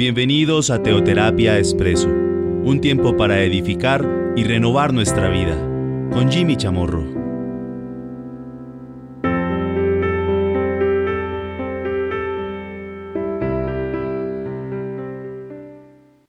Bienvenidos 0.00 0.70
a 0.70 0.82
Teoterapia 0.82 1.58
Expreso, 1.58 2.08
un 2.08 2.80
tiempo 2.80 3.18
para 3.18 3.44
edificar 3.44 4.32
y 4.34 4.44
renovar 4.44 4.94
nuestra 4.94 5.28
vida, 5.28 5.54
con 6.10 6.32
Jimmy 6.32 6.56
Chamorro. 6.56 7.02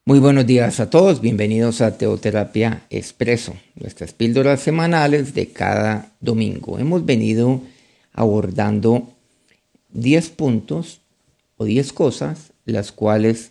Muy 0.03 0.19
buenos 0.19 0.45
días 0.45 0.81
a 0.81 0.89
todos, 0.89 1.21
bienvenidos 1.21 1.79
a 1.79 1.97
Teoterapia 1.97 2.81
Expreso, 2.89 3.55
nuestras 3.75 4.11
píldoras 4.11 4.59
semanales 4.59 5.33
de 5.33 5.47
cada 5.47 6.11
domingo. 6.19 6.77
Hemos 6.77 7.05
venido 7.05 7.61
abordando 8.11 9.13
10 9.93 10.29
puntos 10.31 10.99
o 11.55 11.63
10 11.63 11.93
cosas 11.93 12.51
las 12.65 12.91
cuales 12.91 13.50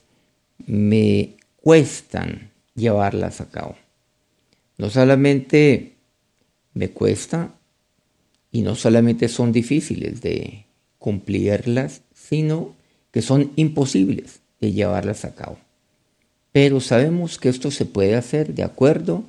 me 0.70 1.34
cuestan 1.56 2.52
llevarlas 2.76 3.40
a 3.40 3.50
cabo. 3.50 3.74
No 4.78 4.88
solamente 4.88 5.96
me 6.74 6.90
cuesta 6.90 7.54
y 8.52 8.62
no 8.62 8.76
solamente 8.76 9.26
son 9.26 9.50
difíciles 9.50 10.22
de 10.22 10.66
cumplirlas, 11.00 12.02
sino 12.14 12.76
que 13.10 13.20
son 13.20 13.50
imposibles 13.56 14.42
de 14.60 14.70
llevarlas 14.70 15.24
a 15.24 15.34
cabo. 15.34 15.58
Pero 16.52 16.78
sabemos 16.78 17.38
que 17.38 17.48
esto 17.48 17.72
se 17.72 17.84
puede 17.84 18.14
hacer 18.14 18.54
de 18.54 18.62
acuerdo 18.62 19.24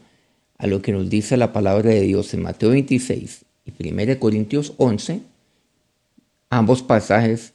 a 0.60 0.68
lo 0.68 0.84
que 0.84 0.92
nos 0.92 1.10
dice 1.10 1.38
la 1.38 1.54
palabra 1.54 1.90
de 1.90 2.02
Dios 2.02 2.36
en 2.36 2.44
Mateo 2.44 2.70
26 2.70 3.46
y 3.66 3.90
1 3.90 4.20
Corintios 4.20 4.74
11. 4.78 5.22
Ambos 6.52 6.84
pasajes 6.84 7.54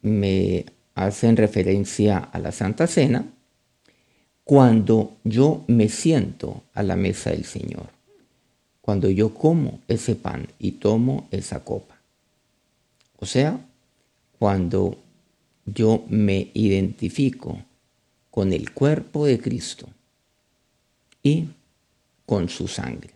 me 0.00 0.64
hacen 0.94 1.36
referencia 1.36 2.18
a 2.18 2.38
la 2.38 2.52
Santa 2.52 2.86
Cena 2.86 3.26
cuando 4.44 5.16
yo 5.24 5.64
me 5.68 5.88
siento 5.88 6.62
a 6.74 6.82
la 6.82 6.96
mesa 6.96 7.30
del 7.30 7.44
Señor, 7.44 7.88
cuando 8.80 9.08
yo 9.08 9.34
como 9.34 9.80
ese 9.88 10.16
pan 10.16 10.48
y 10.58 10.72
tomo 10.72 11.28
esa 11.30 11.64
copa. 11.64 11.96
O 13.18 13.26
sea, 13.26 13.60
cuando 14.38 14.98
yo 15.64 16.04
me 16.08 16.50
identifico 16.54 17.62
con 18.30 18.52
el 18.52 18.72
cuerpo 18.72 19.26
de 19.26 19.38
Cristo 19.38 19.88
y 21.22 21.48
con 22.26 22.48
su 22.48 22.66
sangre. 22.66 23.12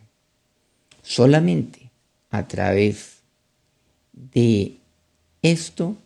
Solamente 1.03 1.91
a 2.31 2.47
través 2.47 3.17
de 4.13 4.77
esto 5.43 5.97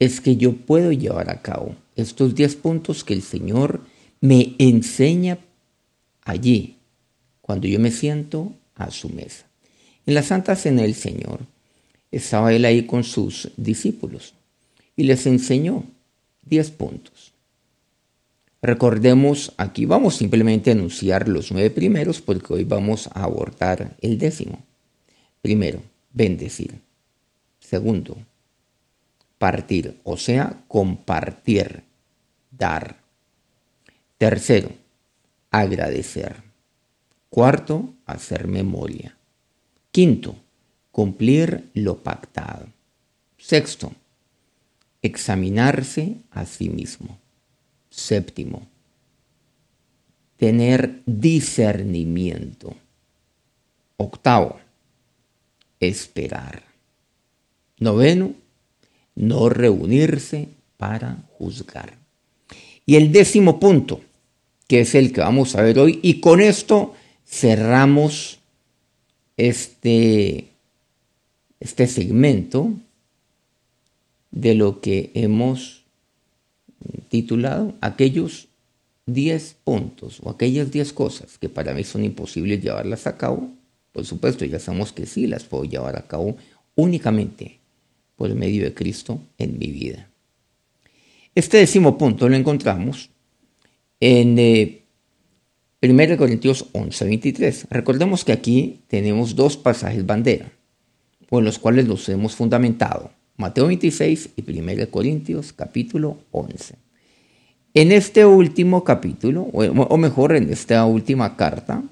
es 0.00 0.20
que 0.20 0.36
yo 0.36 0.56
puedo 0.56 0.90
llevar 0.90 1.30
a 1.30 1.42
cabo 1.42 1.76
estos 1.94 2.34
10 2.34 2.56
puntos 2.56 3.04
que 3.04 3.14
el 3.14 3.22
Señor 3.22 3.82
me 4.20 4.56
enseña 4.58 5.38
allí, 6.24 6.78
cuando 7.40 7.68
yo 7.68 7.78
me 7.78 7.92
siento 7.92 8.52
a 8.74 8.90
su 8.90 9.10
mesa. 9.10 9.46
En 10.06 10.14
la 10.14 10.22
Santa 10.22 10.56
Cena 10.56 10.82
del 10.82 10.94
Señor 10.94 11.40
estaba 12.10 12.52
él 12.52 12.64
ahí 12.64 12.86
con 12.86 13.04
sus 13.04 13.50
discípulos 13.56 14.34
y 14.96 15.04
les 15.04 15.26
enseñó 15.26 15.84
10 16.46 16.70
puntos. 16.72 17.32
Recordemos, 18.62 19.52
aquí 19.56 19.84
vamos 19.86 20.16
simplemente 20.16 20.70
a 20.70 20.74
anunciar 20.74 21.28
los 21.28 21.50
nueve 21.50 21.70
primeros 21.70 22.20
porque 22.20 22.52
hoy 22.52 22.64
vamos 22.64 23.08
a 23.08 23.24
abordar 23.24 23.96
el 24.00 24.18
décimo. 24.18 24.62
Primero, 25.40 25.80
bendecir. 26.12 26.74
Segundo, 27.58 28.18
partir, 29.40 29.98
o 30.04 30.18
sea, 30.18 30.64
compartir, 30.68 31.82
dar. 32.50 32.98
Tercero, 34.18 34.70
agradecer. 35.50 36.42
Cuarto, 37.30 37.94
hacer 38.04 38.46
memoria. 38.46 39.16
Quinto, 39.92 40.36
cumplir 40.92 41.70
lo 41.72 42.02
pactado. 42.02 42.66
Sexto, 43.38 43.94
examinarse 45.00 46.16
a 46.30 46.44
sí 46.44 46.68
mismo. 46.68 47.18
Séptimo, 47.88 48.68
tener 50.36 51.00
discernimiento. 51.06 52.76
Octavo, 53.96 54.60
esperar. 55.80 56.62
Noveno, 57.78 58.34
no 59.14 59.48
reunirse 59.48 60.48
para 60.76 61.18
juzgar. 61.38 61.98
Y 62.86 62.96
el 62.96 63.12
décimo 63.12 63.60
punto, 63.60 64.00
que 64.66 64.80
es 64.80 64.94
el 64.94 65.12
que 65.12 65.20
vamos 65.20 65.54
a 65.54 65.62
ver 65.62 65.78
hoy, 65.78 66.00
y 66.02 66.20
con 66.20 66.40
esto 66.40 66.94
cerramos 67.26 68.40
este, 69.36 70.48
este 71.60 71.86
segmento 71.86 72.72
de 74.30 74.54
lo 74.54 74.80
que 74.80 75.10
hemos 75.14 75.84
titulado 77.08 77.74
aquellos 77.80 78.48
10 79.06 79.56
puntos 79.64 80.20
o 80.22 80.30
aquellas 80.30 80.70
10 80.70 80.92
cosas 80.92 81.38
que 81.38 81.48
para 81.48 81.74
mí 81.74 81.84
son 81.84 82.04
imposibles 82.04 82.62
llevarlas 82.62 83.06
a 83.06 83.16
cabo. 83.16 83.50
Por 83.92 84.04
supuesto, 84.04 84.44
ya 84.44 84.58
sabemos 84.58 84.92
que 84.92 85.06
sí 85.06 85.26
las 85.26 85.44
puedo 85.44 85.64
llevar 85.64 85.96
a 85.96 86.06
cabo 86.06 86.36
únicamente 86.74 87.59
por 88.20 88.34
medio 88.34 88.64
de 88.64 88.74
Cristo 88.74 89.18
en 89.38 89.58
mi 89.58 89.68
vida. 89.68 90.10
Este 91.34 91.56
décimo 91.56 91.96
punto 91.96 92.28
lo 92.28 92.36
encontramos 92.36 93.08
en 93.98 94.32
1 94.32 94.38
eh, 95.80 96.16
Corintios 96.18 96.66
11, 96.72 97.06
23. 97.06 97.68
Recordemos 97.70 98.22
que 98.26 98.32
aquí 98.32 98.82
tenemos 98.88 99.34
dos 99.36 99.56
pasajes 99.56 100.04
bandera, 100.04 100.52
por 101.30 101.42
los 101.42 101.58
cuales 101.58 101.88
los 101.88 102.06
hemos 102.10 102.34
fundamentado. 102.34 103.10
Mateo 103.38 103.68
26 103.68 104.28
y 104.36 104.58
1 104.60 104.90
Corintios 104.90 105.54
capítulo 105.54 106.18
11. 106.30 106.74
En 107.72 107.90
este 107.90 108.26
último 108.26 108.84
capítulo, 108.84 109.44
o 109.44 109.96
mejor, 109.96 110.36
en 110.36 110.52
esta 110.52 110.84
última 110.84 111.38
carta, 111.38 111.82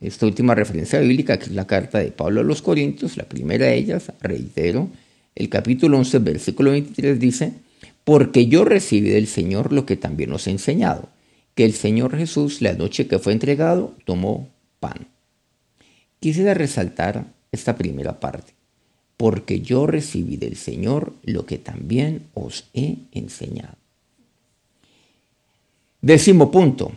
esta 0.00 0.26
última 0.26 0.56
referencia 0.56 0.98
bíblica, 0.98 1.38
que 1.38 1.44
es 1.44 1.52
la 1.52 1.68
carta 1.68 2.00
de 2.00 2.10
Pablo 2.10 2.40
a 2.40 2.42
los 2.42 2.62
Corintios, 2.62 3.16
la 3.16 3.28
primera 3.28 3.66
de 3.66 3.76
ellas, 3.76 4.10
reitero, 4.20 4.88
el 5.34 5.48
capítulo 5.48 5.98
11, 5.98 6.18
versículo 6.18 6.70
23 6.72 7.18
dice, 7.18 7.52
porque 8.04 8.46
yo 8.46 8.64
recibí 8.64 9.10
del 9.10 9.26
Señor 9.26 9.72
lo 9.72 9.86
que 9.86 9.96
también 9.96 10.32
os 10.32 10.46
he 10.46 10.50
enseñado, 10.50 11.08
que 11.54 11.64
el 11.64 11.74
Señor 11.74 12.16
Jesús, 12.16 12.60
la 12.60 12.72
noche 12.72 13.06
que 13.06 13.18
fue 13.18 13.32
entregado, 13.32 13.94
tomó 14.04 14.48
pan. 14.80 15.06
Quisiera 16.20 16.54
resaltar 16.54 17.26
esta 17.52 17.76
primera 17.76 18.20
parte, 18.20 18.52
porque 19.16 19.60
yo 19.60 19.86
recibí 19.86 20.36
del 20.36 20.56
Señor 20.56 21.14
lo 21.24 21.46
que 21.46 21.58
también 21.58 22.26
os 22.34 22.64
he 22.74 22.96
enseñado. 23.12 23.76
Décimo 26.02 26.50
punto, 26.50 26.92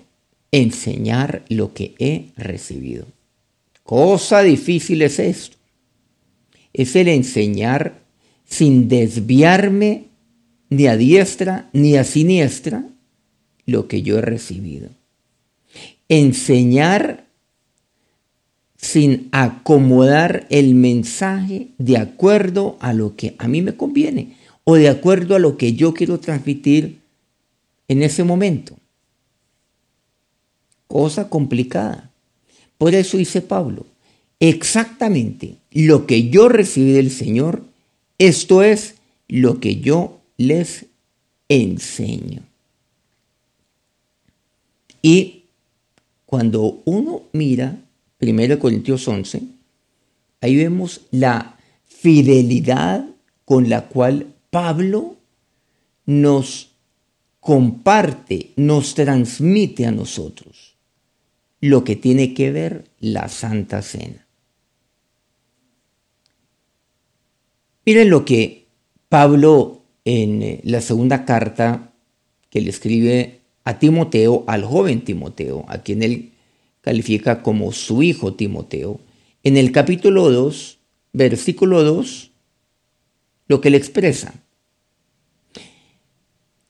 enseñar 0.52 1.44
lo 1.50 1.74
que 1.74 1.94
he 2.00 2.28
recibido. 2.38 3.06
Cosa 3.84 4.42
difícil 4.42 5.02
es 5.02 5.20
esto. 5.20 5.58
Es 6.72 6.96
el 6.96 7.10
enseñar 7.10 8.03
sin 8.54 8.88
desviarme 8.88 10.10
ni 10.70 10.86
a 10.86 10.96
diestra 10.96 11.70
ni 11.74 11.98
a 11.98 12.04
siniestra 12.04 12.86
lo 13.66 13.88
que 13.88 14.04
yo 14.04 14.20
he 14.20 14.22
recibido. 14.22 14.90
Enseñar 16.08 17.26
sin 18.78 19.30
acomodar 19.32 20.46
el 20.52 20.76
mensaje 20.76 21.70
de 21.80 21.98
acuerdo 21.98 22.78
a 22.80 22.94
lo 22.94 23.16
que 23.16 23.34
a 23.40 23.48
mí 23.48 23.64
me 23.64 23.76
conviene 23.76 24.36
o 24.66 24.76
de 24.76 24.88
acuerdo 24.88 25.36
a 25.36 25.40
lo 25.40 25.58
que 25.58 25.74
yo 25.74 25.96
quiero 25.96 26.20
transmitir 26.20 27.00
en 27.88 28.04
ese 28.04 28.24
momento. 28.24 28.78
Cosa 30.88 31.28
complicada. 31.28 32.12
Por 32.78 32.94
eso 32.94 33.18
dice 33.18 33.42
Pablo, 33.42 33.88
exactamente 34.40 35.56
lo 35.72 36.06
que 36.06 36.30
yo 36.30 36.50
recibí 36.50 36.92
del 36.92 37.10
Señor, 37.10 37.73
esto 38.18 38.64
es 38.64 38.96
lo 39.28 39.60
que 39.60 39.78
yo 39.78 40.20
les 40.38 40.86
enseño. 41.50 42.42
Y 45.02 45.44
cuando 46.26 46.82
uno 46.86 47.24
mira 47.34 47.78
1 48.20 48.60
Corintios 48.60 49.08
11, 49.08 49.42
ahí 50.42 50.56
vemos 50.56 51.02
la 51.12 51.58
fidelidad 51.86 53.06
con 53.46 53.70
la 53.70 53.88
cual 53.88 54.34
Pablo 54.50 55.18
nos 56.06 56.70
comparte, 57.40 58.52
nos 58.56 58.96
transmite 58.96 59.86
a 59.86 59.92
nosotros 59.92 60.76
lo 61.60 61.84
que 61.84 61.96
tiene 61.96 62.34
que 62.34 62.52
ver 62.52 62.86
la 63.00 63.30
Santa 63.30 63.82
Cena. 63.82 64.23
Miren 67.86 68.10
lo 68.10 68.24
que 68.24 68.68
Pablo 69.10 69.84
en 70.06 70.42
eh, 70.42 70.62
la 70.64 70.82
segunda 70.82 71.26
carta 71.26 71.94
que 72.50 72.62
le 72.62 72.70
escribe 72.70 73.42
a 73.64 73.80
Timoteo, 73.80 74.44
al 74.48 74.64
joven 74.64 75.04
Timoteo, 75.04 75.66
a 75.68 75.80
quien 75.80 76.04
él 76.04 76.32
califica 76.82 77.42
como 77.42 77.72
su 77.72 78.04
hijo 78.04 78.34
Timoteo, 78.34 79.00
en 79.44 79.58
el 79.58 79.72
capítulo 79.72 80.32
2, 80.32 80.80
versículo 81.14 81.84
2, 81.84 82.32
lo 83.48 83.62
que 83.62 83.70
le 83.70 83.78
expresa. 83.78 84.34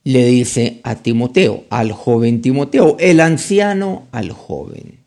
Le 0.04 0.26
dice 0.26 0.80
a 0.82 0.96
Timoteo, 0.96 1.64
al 1.70 1.92
joven 1.92 2.42
Timoteo, 2.42 2.96
el 3.00 3.20
anciano 3.20 4.06
al 4.12 4.32
joven, 4.32 4.98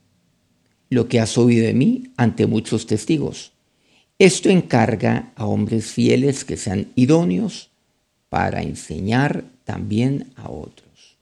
lo 0.90 1.08
que 1.08 1.20
has 1.20 1.38
oído 1.38 1.66
de 1.66 1.74
mí 1.74 2.12
ante 2.18 2.48
muchos 2.48 2.88
testigos. 2.88 3.52
Esto 4.20 4.50
encarga 4.50 5.32
a 5.36 5.46
hombres 5.46 5.92
fieles 5.92 6.44
que 6.44 6.58
sean 6.58 6.88
idóneos 6.96 7.70
para 8.30 8.64
enseñar 8.64 9.46
también 9.64 10.32
a 10.36 10.50
otros. 10.50 11.18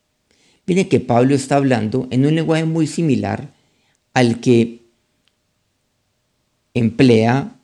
Miren 0.66 0.88
que 0.88 1.02
Pablo 1.02 1.36
está 1.36 1.58
hablando 1.58 2.08
en 2.10 2.26
un 2.26 2.36
lenguaje 2.36 2.64
muy 2.64 2.88
similar 2.88 3.54
al 4.14 4.40
que 4.40 4.80
emplea 6.74 7.58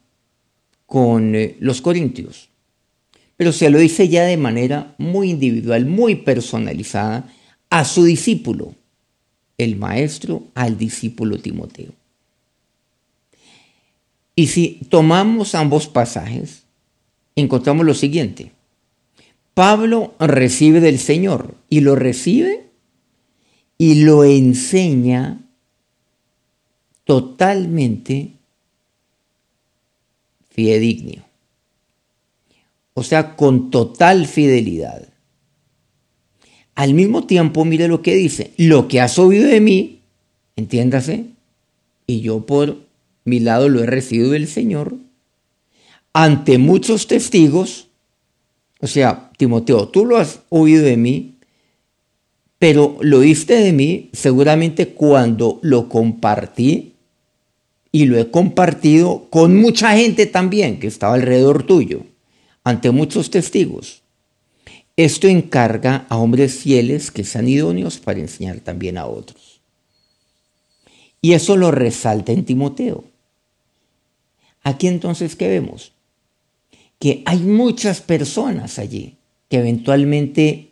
con 0.85 1.35
eh, 1.35 1.55
los 1.59 1.81
corintios, 1.81 2.49
pero 3.37 3.53
se 3.53 3.69
lo 3.69 3.79
dice 3.79 4.09
ya 4.09 4.23
de 4.23 4.37
manera 4.37 4.95
muy 4.97 5.29
individual, 5.29 5.85
muy 5.85 6.15
personalizada 6.15 7.33
a 7.69 7.85
su 7.85 8.03
discípulo, 8.03 8.75
el 9.57 9.77
maestro 9.77 10.43
al 10.55 10.77
discípulo 10.77 11.39
Timoteo. 11.39 12.00
Y 14.35 14.47
si 14.47 14.79
tomamos 14.89 15.55
ambos 15.55 15.87
pasajes, 15.87 16.63
encontramos 17.35 17.85
lo 17.85 17.93
siguiente. 17.93 18.51
Pablo 19.53 20.13
recibe 20.19 20.79
del 20.79 20.99
Señor 20.99 21.55
y 21.69 21.81
lo 21.81 21.95
recibe 21.95 22.67
y 23.77 24.03
lo 24.03 24.23
enseña 24.23 25.41
totalmente 27.03 28.31
fidedigno. 30.49 31.23
O 32.93 33.03
sea, 33.03 33.35
con 33.35 33.71
total 33.71 34.27
fidelidad. 34.27 35.07
Al 36.75 36.93
mismo 36.93 37.25
tiempo, 37.25 37.65
mire 37.65 37.87
lo 37.87 38.01
que 38.01 38.15
dice, 38.15 38.53
lo 38.57 38.87
que 38.87 39.01
has 39.01 39.19
oído 39.19 39.47
de 39.47 39.61
mí, 39.61 40.01
entiéndase, 40.55 41.25
y 42.07 42.21
yo 42.21 42.45
por 42.45 42.90
mi 43.23 43.39
lado 43.39 43.69
lo 43.69 43.83
he 43.83 43.85
recibido 43.85 44.31
del 44.31 44.47
Señor, 44.47 44.95
ante 46.13 46.57
muchos 46.57 47.07
testigos, 47.07 47.87
o 48.79 48.87
sea, 48.87 49.31
Timoteo, 49.37 49.87
tú 49.87 50.05
lo 50.05 50.17
has 50.17 50.39
oído 50.49 50.83
de 50.83 50.97
mí, 50.97 51.35
pero 52.59 52.97
lo 53.01 53.19
oíste 53.19 53.55
de 53.55 53.73
mí 53.73 54.09
seguramente 54.13 54.89
cuando 54.89 55.59
lo 55.61 55.89
compartí 55.89 56.93
y 57.91 58.05
lo 58.05 58.17
he 58.17 58.29
compartido 58.29 59.27
con 59.29 59.59
mucha 59.59 59.95
gente 59.97 60.25
también 60.25 60.79
que 60.79 60.87
estaba 60.87 61.15
alrededor 61.15 61.63
tuyo, 61.63 62.03
ante 62.63 62.91
muchos 62.91 63.29
testigos. 63.31 64.01
Esto 64.95 65.27
encarga 65.27 66.05
a 66.09 66.17
hombres 66.17 66.59
fieles 66.59 67.11
que 67.11 67.23
sean 67.23 67.47
idóneos 67.47 67.97
para 67.97 68.19
enseñar 68.19 68.59
también 68.59 68.97
a 68.97 69.07
otros. 69.07 69.61
Y 71.21 71.33
eso 71.33 71.55
lo 71.55 71.71
resalta 71.71 72.31
en 72.31 72.45
Timoteo. 72.45 73.10
Aquí 74.63 74.87
entonces, 74.87 75.35
¿qué 75.35 75.47
vemos? 75.47 75.91
Que 76.99 77.23
hay 77.25 77.39
muchas 77.39 78.01
personas 78.01 78.79
allí 78.79 79.17
que 79.49 79.57
eventualmente, 79.57 80.71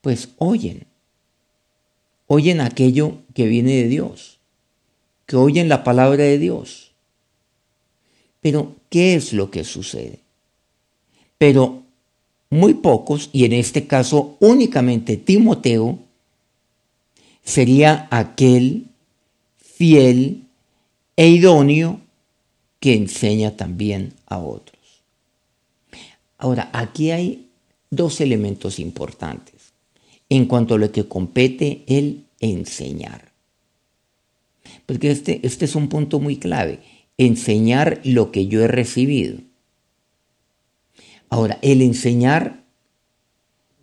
pues, 0.00 0.30
oyen. 0.38 0.86
Oyen 2.26 2.60
aquello 2.60 3.18
que 3.34 3.46
viene 3.46 3.72
de 3.72 3.88
Dios, 3.88 4.38
que 5.26 5.36
oyen 5.36 5.68
la 5.68 5.82
palabra 5.82 6.24
de 6.24 6.38
Dios. 6.38 6.92
Pero, 8.40 8.76
¿qué 8.88 9.14
es 9.14 9.32
lo 9.32 9.50
que 9.50 9.64
sucede? 9.64 10.20
Pero 11.38 11.82
muy 12.50 12.74
pocos, 12.74 13.30
y 13.32 13.44
en 13.44 13.52
este 13.52 13.86
caso 13.86 14.36
únicamente 14.40 15.16
Timoteo, 15.16 15.98
sería 17.44 18.08
aquel 18.10 18.86
fiel 19.58 20.42
e 21.16 21.28
idóneo 21.28 22.00
que 22.80 22.94
enseña 22.94 23.56
también 23.56 24.14
a 24.26 24.38
otros. 24.38 24.78
Ahora, 26.38 26.70
aquí 26.72 27.10
hay 27.10 27.50
dos 27.90 28.20
elementos 28.20 28.78
importantes 28.78 29.74
en 30.30 30.46
cuanto 30.46 30.74
a 30.74 30.78
lo 30.78 30.90
que 30.90 31.06
compete 31.06 31.84
el 31.86 32.24
enseñar. 32.40 33.32
Porque 34.86 35.10
este, 35.10 35.40
este 35.42 35.66
es 35.66 35.74
un 35.74 35.88
punto 35.88 36.18
muy 36.18 36.38
clave, 36.38 36.80
enseñar 37.18 38.00
lo 38.04 38.32
que 38.32 38.46
yo 38.46 38.62
he 38.62 38.68
recibido. 38.68 39.38
Ahora, 41.28 41.58
el 41.62 41.82
enseñar 41.82 42.64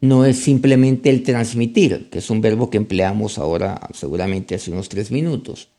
no 0.01 0.25
es 0.25 0.37
simplemente 0.37 1.09
el 1.09 1.23
transmitir, 1.23 2.09
que 2.09 2.19
es 2.19 2.29
un 2.29 2.41
verbo 2.41 2.69
que 2.69 2.77
empleamos 2.77 3.37
ahora 3.37 3.79
seguramente 3.93 4.55
hace 4.55 4.71
unos 4.71 4.89
tres 4.89 5.11
minutos. 5.11 5.69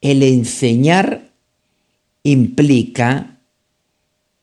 El 0.00 0.22
enseñar 0.22 1.30
implica 2.22 3.38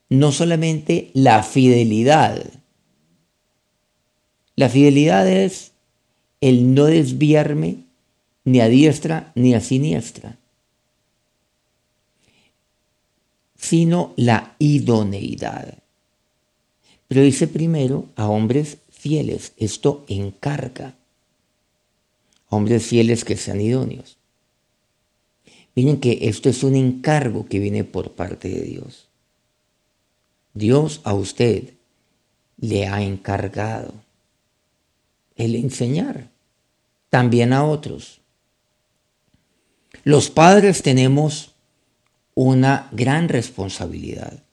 no 0.10 0.32
solamente 0.32 1.10
la 1.14 1.44
fidelidad. 1.44 2.44
La 4.56 4.70
fidelidad 4.70 5.28
es 5.28 5.72
el 6.42 6.74
no 6.74 6.86
desviarme 6.86 7.78
ni 8.44 8.60
a 8.60 8.68
diestra 8.68 9.32
ni 9.36 9.54
a 9.54 9.62
siniestra, 9.62 10.38
sino 13.58 14.14
la 14.18 14.56
idoneidad. 14.60 15.78
Pero 17.08 17.22
dice 17.22 17.48
primero 17.48 18.08
a 18.16 18.28
hombres 18.28 18.78
fieles, 18.92 19.54
esto 19.58 20.06
encarga. 20.08 20.96
Hombres 22.50 22.86
fieles 22.86 23.26
que 23.26 23.38
sean 23.38 23.62
idóneos. 23.62 24.18
Miren 25.76 26.00
que 26.00 26.20
esto 26.22 26.50
es 26.50 26.64
un 26.64 26.76
encargo 26.76 27.46
que 27.48 27.60
viene 27.60 27.84
por 27.84 28.12
parte 28.12 28.50
de 28.50 28.62
Dios. 28.62 29.08
Dios 30.54 31.02
a 31.04 31.14
usted 31.14 31.74
le 32.60 32.88
ha 32.88 33.02
encargado 33.02 33.94
el 35.36 35.56
enseñar 35.56 36.30
también 37.10 37.54
a 37.54 37.64
otros. 37.64 38.20
Los 40.04 40.30
padres 40.30 40.84
tenemos 40.84 41.52
una 42.36 42.90
gran 42.92 43.30
responsabilidad 43.30 44.44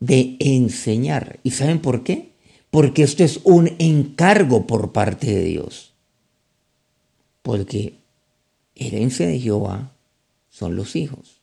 de 0.00 0.36
enseñar. 0.40 1.38
¿Y 1.42 1.52
saben 1.52 1.80
por 1.80 2.02
qué? 2.02 2.30
Porque 2.70 3.02
esto 3.02 3.24
es 3.24 3.40
un 3.44 3.74
encargo 3.78 4.66
por 4.66 4.92
parte 4.92 5.26
de 5.26 5.44
Dios. 5.44 5.92
Porque 7.42 7.94
herencia 8.74 9.26
de 9.26 9.38
Jehová 9.38 9.92
son 10.56 10.74
los 10.74 10.96
hijos. 10.96 11.42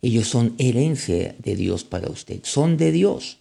Ellos 0.00 0.28
son 0.28 0.54
herencia 0.56 1.36
de 1.38 1.56
Dios 1.56 1.84
para 1.84 2.08
usted, 2.08 2.40
son 2.42 2.78
de 2.78 2.90
Dios. 2.90 3.36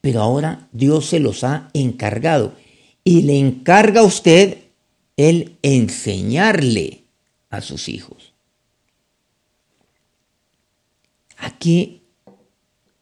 Pero 0.00 0.20
ahora 0.20 0.68
Dios 0.70 1.06
se 1.06 1.18
los 1.18 1.42
ha 1.42 1.68
encargado 1.72 2.54
y 3.02 3.22
le 3.22 3.40
encarga 3.40 4.02
a 4.02 4.04
usted 4.04 4.58
el 5.16 5.56
enseñarle 5.62 7.02
a 7.50 7.60
sus 7.60 7.88
hijos. 7.88 8.32
Aquí 11.36 12.02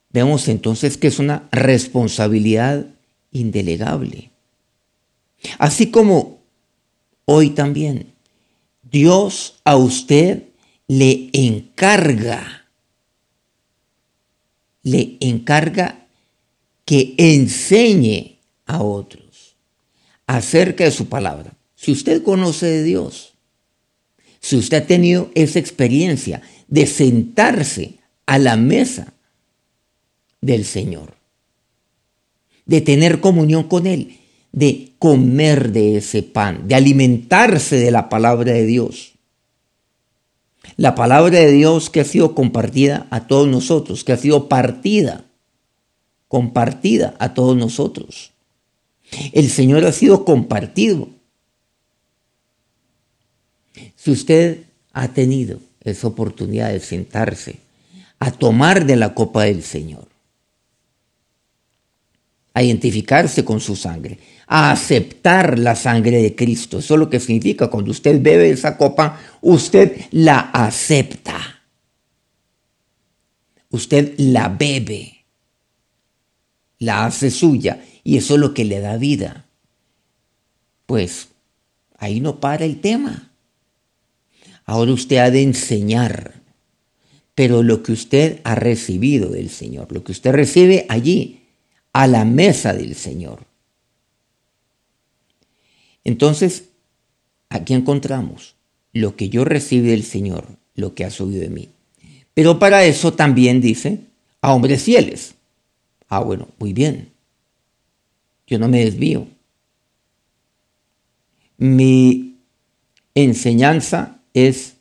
vemos 0.08 0.48
entonces 0.48 0.96
que 0.96 1.08
es 1.08 1.18
una 1.18 1.46
responsabilidad 1.52 2.86
indelegable. 3.32 4.30
Así 5.58 5.90
como 5.90 6.40
hoy 7.26 7.50
también 7.50 8.14
Dios 8.90 9.60
a 9.64 9.76
usted 9.76 10.49
le 10.90 11.30
encarga, 11.32 12.66
le 14.82 15.18
encarga 15.20 16.04
que 16.84 17.14
enseñe 17.16 18.40
a 18.66 18.82
otros 18.82 19.54
acerca 20.26 20.82
de 20.82 20.90
su 20.90 21.08
palabra. 21.08 21.54
Si 21.76 21.92
usted 21.92 22.24
conoce 22.24 22.66
de 22.66 22.82
Dios, 22.82 23.34
si 24.40 24.56
usted 24.56 24.78
ha 24.78 24.86
tenido 24.88 25.30
esa 25.36 25.60
experiencia 25.60 26.42
de 26.66 26.88
sentarse 26.88 27.94
a 28.26 28.40
la 28.40 28.56
mesa 28.56 29.12
del 30.40 30.64
Señor, 30.64 31.14
de 32.66 32.80
tener 32.80 33.20
comunión 33.20 33.68
con 33.68 33.86
Él, 33.86 34.18
de 34.50 34.90
comer 34.98 35.70
de 35.70 35.98
ese 35.98 36.24
pan, 36.24 36.66
de 36.66 36.74
alimentarse 36.74 37.76
de 37.76 37.92
la 37.92 38.08
palabra 38.08 38.52
de 38.54 38.66
Dios, 38.66 39.09
la 40.76 40.94
palabra 40.94 41.38
de 41.38 41.52
Dios 41.52 41.90
que 41.90 42.00
ha 42.00 42.04
sido 42.04 42.34
compartida 42.34 43.06
a 43.10 43.26
todos 43.26 43.48
nosotros, 43.48 44.04
que 44.04 44.12
ha 44.12 44.16
sido 44.16 44.48
partida, 44.48 45.24
compartida 46.28 47.14
a 47.18 47.34
todos 47.34 47.56
nosotros. 47.56 48.32
El 49.32 49.50
Señor 49.50 49.84
ha 49.84 49.92
sido 49.92 50.24
compartido. 50.24 51.08
Si 53.96 54.10
usted 54.10 54.64
ha 54.92 55.08
tenido 55.08 55.58
esa 55.82 56.06
oportunidad 56.06 56.70
de 56.70 56.80
sentarse 56.80 57.56
a 58.18 58.30
tomar 58.30 58.86
de 58.86 58.96
la 58.96 59.14
copa 59.14 59.44
del 59.44 59.62
Señor, 59.62 60.08
a 62.52 62.62
identificarse 62.62 63.44
con 63.44 63.60
su 63.60 63.76
sangre, 63.76 64.18
a 64.46 64.72
aceptar 64.72 65.58
la 65.58 65.76
sangre 65.76 66.20
de 66.20 66.34
Cristo. 66.34 66.80
Eso 66.80 66.94
es 66.94 67.00
lo 67.00 67.08
que 67.08 67.20
significa 67.20 67.68
cuando 67.68 67.92
usted 67.92 68.20
bebe 68.20 68.50
esa 68.50 68.76
copa, 68.76 69.20
usted 69.40 70.06
la 70.10 70.40
acepta. 70.40 71.62
Usted 73.70 74.14
la 74.18 74.48
bebe, 74.48 75.24
la 76.78 77.06
hace 77.06 77.30
suya 77.30 77.84
y 78.02 78.16
eso 78.16 78.34
es 78.34 78.40
lo 78.40 78.52
que 78.52 78.64
le 78.64 78.80
da 78.80 78.96
vida. 78.96 79.46
Pues 80.86 81.28
ahí 81.96 82.20
no 82.20 82.40
para 82.40 82.64
el 82.64 82.80
tema. 82.80 83.30
Ahora 84.64 84.92
usted 84.92 85.18
ha 85.18 85.30
de 85.30 85.42
enseñar, 85.42 86.34
pero 87.34 87.62
lo 87.62 87.82
que 87.82 87.92
usted 87.92 88.40
ha 88.44 88.56
recibido 88.56 89.30
del 89.30 89.50
Señor, 89.50 89.92
lo 89.92 90.02
que 90.02 90.12
usted 90.12 90.32
recibe 90.32 90.86
allí, 90.88 91.46
a 91.92 92.06
la 92.06 92.24
mesa 92.24 92.72
del 92.72 92.94
Señor. 92.94 93.46
Entonces, 96.04 96.70
aquí 97.48 97.74
encontramos 97.74 98.56
lo 98.92 99.16
que 99.16 99.28
yo 99.28 99.44
recibí 99.44 99.88
del 99.88 100.02
Señor, 100.02 100.46
lo 100.74 100.94
que 100.94 101.04
ha 101.04 101.10
subido 101.10 101.40
de 101.40 101.50
mí. 101.50 101.68
Pero 102.34 102.58
para 102.58 102.84
eso 102.84 103.12
también 103.12 103.60
dice 103.60 104.00
a 104.40 104.52
hombres 104.52 104.82
fieles. 104.82 105.34
Ah, 106.08 106.20
bueno, 106.20 106.48
muy 106.58 106.72
bien. 106.72 107.10
Yo 108.46 108.58
no 108.58 108.68
me 108.68 108.84
desvío. 108.84 109.26
Mi 111.56 112.36
enseñanza 113.14 114.20
es 114.34 114.74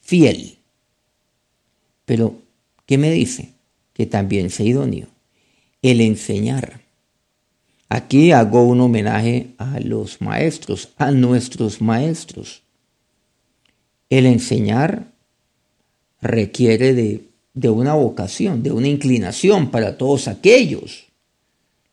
fiel. 0.00 0.58
Pero, 2.04 2.38
¿qué 2.84 2.98
me 2.98 3.10
dice? 3.10 3.52
Que 3.92 4.06
también 4.06 4.50
sea 4.50 4.66
idóneo 4.66 5.08
el 5.82 6.00
enseñar. 6.00 6.80
Aquí 7.88 8.32
hago 8.32 8.64
un 8.64 8.80
homenaje 8.80 9.54
a 9.58 9.78
los 9.80 10.20
maestros, 10.20 10.90
a 10.96 11.12
nuestros 11.12 11.80
maestros. 11.80 12.62
El 14.10 14.26
enseñar 14.26 15.12
requiere 16.20 16.94
de, 16.94 17.28
de, 17.54 17.70
una 17.70 17.94
vocación, 17.94 18.62
de 18.62 18.72
una 18.72 18.88
inclinación 18.88 19.70
para 19.70 19.96
todos 19.98 20.28
aquellos 20.28 21.06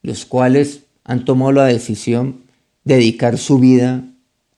los 0.04 0.26
cuales 0.26 0.82
han 1.06 1.26
tomado 1.26 1.54
la 1.54 1.66
decisión 1.66 2.44
de 2.84 2.96
dedicar 2.96 3.38
su 3.38 3.58
vida 3.58 4.04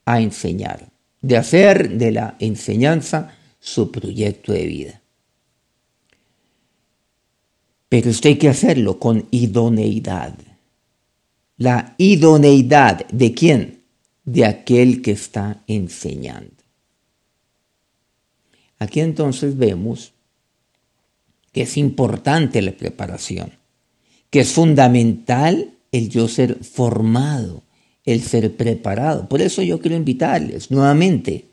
a 0.04 0.20
enseñar, 0.20 0.90
de 1.22 1.38
hacer 1.38 1.98
de 1.98 2.12
la 2.12 2.36
enseñanza 2.40 3.38
su 3.60 3.92
proyecto 3.92 4.52
de 4.52 4.66
vida. 4.66 5.02
Pero 7.88 8.10
esto 8.10 8.28
hay 8.28 8.38
que 8.38 8.50
hacerlo 8.50 9.00
con 9.00 9.28
idoneidad. 9.32 10.36
La 11.58 11.96
idoneidad 11.98 13.08
de 13.08 13.34
quién? 13.34 13.84
De 14.26 14.46
aquel 14.46 15.02
que 15.02 15.12
está 15.12 15.64
enseñando. 15.68 16.55
Aquí 18.86 19.00
entonces 19.00 19.58
vemos 19.58 20.14
que 21.52 21.64
es 21.64 21.76
importante 21.76 22.62
la 22.62 22.72
preparación, 22.72 23.54
que 24.30 24.42
es 24.42 24.52
fundamental 24.52 25.72
el 25.92 26.10
yo 26.10 26.28
ser 26.28 26.64
formado, 26.64 27.64
el 28.06 28.22
ser 28.22 28.56
preparado. 28.56 29.28
Por 29.28 29.42
eso 29.42 29.64
yo 29.64 29.80
quiero 29.80 29.98
invitarles 29.98 30.70
nuevamente, 30.70 31.46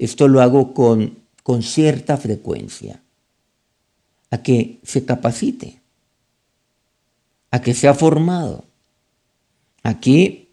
esto 0.00 0.26
lo 0.26 0.40
hago 0.40 0.74
con, 0.74 1.18
con 1.44 1.62
cierta 1.62 2.16
frecuencia, 2.16 3.00
a 4.32 4.42
que 4.42 4.80
se 4.82 5.04
capacite, 5.04 5.78
a 7.52 7.62
que 7.62 7.72
sea 7.72 7.94
formado. 7.94 8.64
Aquí, 9.84 10.48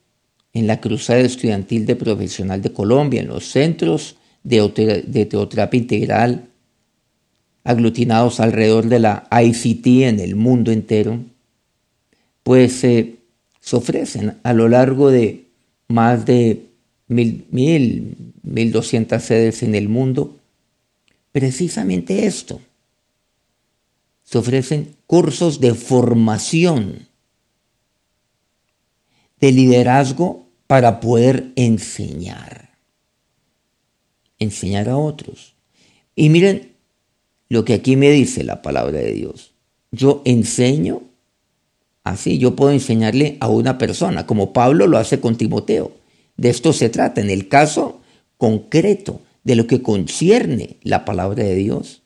en 0.54 0.68
la 0.68 0.80
Cruzada 0.82 1.20
Estudiantil 1.20 1.88
de 1.88 1.96
Profesional 1.96 2.62
de 2.62 2.74
Colombia, 2.74 3.22
en 3.22 3.28
los 3.28 3.48
centros 3.48 4.18
de, 4.44 5.26
teoterapia 5.30 5.78
integral 5.80 6.48
aglutinados 7.64 8.40
alrededor 8.40 8.88
de 8.88 9.00
la 9.00 9.28
ICT 9.32 9.88
en 10.04 10.20
el 10.20 10.36
mundo 10.36 10.72
entero, 10.72 11.20
pues 12.44 12.84
eh, 12.84 13.16
se 13.60 13.76
ofrecen 13.76 14.38
a 14.44 14.54
lo 14.54 14.70
largo 14.70 15.12
de 15.12 15.48
más 15.90 16.26
de 16.26 16.68
mil, 17.08 17.46
mil, 17.52 18.34
mil 18.44 18.72
doscientas 18.72 19.24
sedes 19.24 19.64
en 19.64 19.76
el 19.76 19.90
mundo, 19.90 20.38
precisamente 21.32 22.26
esto, 22.26 22.62
se 24.24 24.38
ofrecen 24.38 24.96
cursos 25.06 25.62
de 25.62 25.74
formación, 25.74 27.08
de 29.40 29.52
liderazgo 29.52 30.46
para 30.68 31.00
poder 31.00 31.52
enseñar, 31.56 32.67
enseñar 34.40 34.90
a 34.90 34.98
otros. 34.98 35.56
Y 36.16 36.30
miren 36.30 36.74
lo 37.50 37.66
que 37.66 37.74
aquí 37.74 37.96
me 37.96 38.12
dice 38.12 38.44
la 38.44 38.62
palabra 38.62 39.00
de 39.00 39.14
Dios. 39.14 39.54
Yo 39.92 40.22
enseño 40.26 41.04
así, 42.04 42.38
yo 42.38 42.56
puedo 42.56 42.72
enseñarle 42.72 43.38
a 43.40 43.48
una 43.48 43.78
persona, 43.78 44.26
como 44.26 44.54
Pablo 44.54 44.88
lo 44.88 44.98
hace 44.98 45.20
con 45.20 45.38
Timoteo. 45.38 45.92
De 46.36 46.50
esto 46.50 46.74
se 46.74 46.90
trata, 46.90 47.22
en 47.22 47.30
el 47.30 47.48
caso 47.48 48.02
concreto 48.38 49.22
de 49.44 49.56
lo 49.56 49.68
que 49.68 49.82
concierne 49.82 50.78
la 50.84 51.06
palabra 51.06 51.44
de 51.44 51.56
Dios 51.56 52.02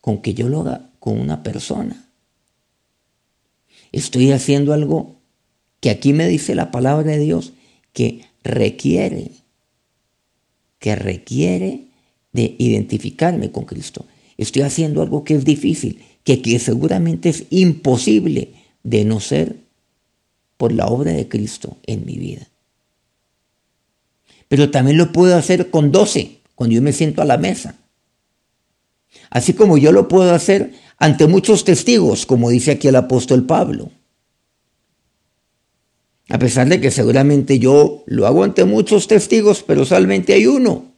con 0.00 0.22
que 0.22 0.34
yo 0.34 0.48
lo 0.48 0.60
haga 0.60 0.90
con 1.00 1.18
una 1.18 1.42
persona. 1.42 2.08
Estoy 3.92 4.30
haciendo 4.30 4.72
algo 4.72 5.16
que 5.80 5.90
aquí 5.90 6.12
me 6.12 6.28
dice 6.28 6.54
la 6.54 6.70
palabra 6.70 7.10
de 7.10 7.18
Dios 7.18 7.52
que 7.92 8.24
requiere, 8.44 9.32
que 10.86 10.94
requiere 10.94 11.88
de 12.30 12.54
identificarme 12.60 13.50
con 13.50 13.64
Cristo. 13.64 14.06
Estoy 14.36 14.62
haciendo 14.62 15.02
algo 15.02 15.24
que 15.24 15.34
es 15.34 15.44
difícil, 15.44 16.00
que, 16.22 16.40
que 16.40 16.60
seguramente 16.60 17.30
es 17.30 17.42
imposible 17.50 18.52
de 18.84 19.04
no 19.04 19.18
ser 19.18 19.56
por 20.56 20.70
la 20.70 20.86
obra 20.86 21.10
de 21.10 21.26
Cristo 21.26 21.76
en 21.86 22.06
mi 22.06 22.18
vida. 22.18 22.46
Pero 24.46 24.70
también 24.70 24.96
lo 24.96 25.10
puedo 25.10 25.34
hacer 25.34 25.70
con 25.70 25.90
doce, 25.90 26.38
cuando 26.54 26.76
yo 26.76 26.82
me 26.82 26.92
siento 26.92 27.20
a 27.20 27.24
la 27.24 27.36
mesa 27.36 27.74
así 29.30 29.54
como 29.54 29.76
yo 29.76 29.90
lo 29.90 30.06
puedo 30.06 30.32
hacer 30.32 30.72
ante 30.98 31.26
muchos 31.26 31.64
testigos, 31.64 32.26
como 32.26 32.48
dice 32.48 32.70
aquí 32.70 32.86
el 32.86 32.94
apóstol 32.94 33.44
Pablo. 33.44 33.90
A 36.28 36.38
pesar 36.38 36.68
de 36.68 36.80
que 36.80 36.90
seguramente 36.90 37.58
yo 37.58 38.02
lo 38.06 38.26
hago 38.26 38.42
ante 38.42 38.64
muchos 38.64 39.06
testigos, 39.06 39.62
pero 39.62 39.84
solamente 39.84 40.32
hay 40.32 40.46
uno, 40.46 40.92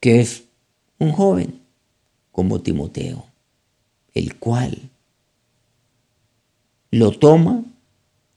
que 0.00 0.20
es 0.20 0.44
un 0.98 1.12
joven 1.12 1.60
como 2.30 2.60
Timoteo, 2.60 3.26
el 4.14 4.36
cual 4.36 4.90
lo 6.90 7.10
toma 7.10 7.64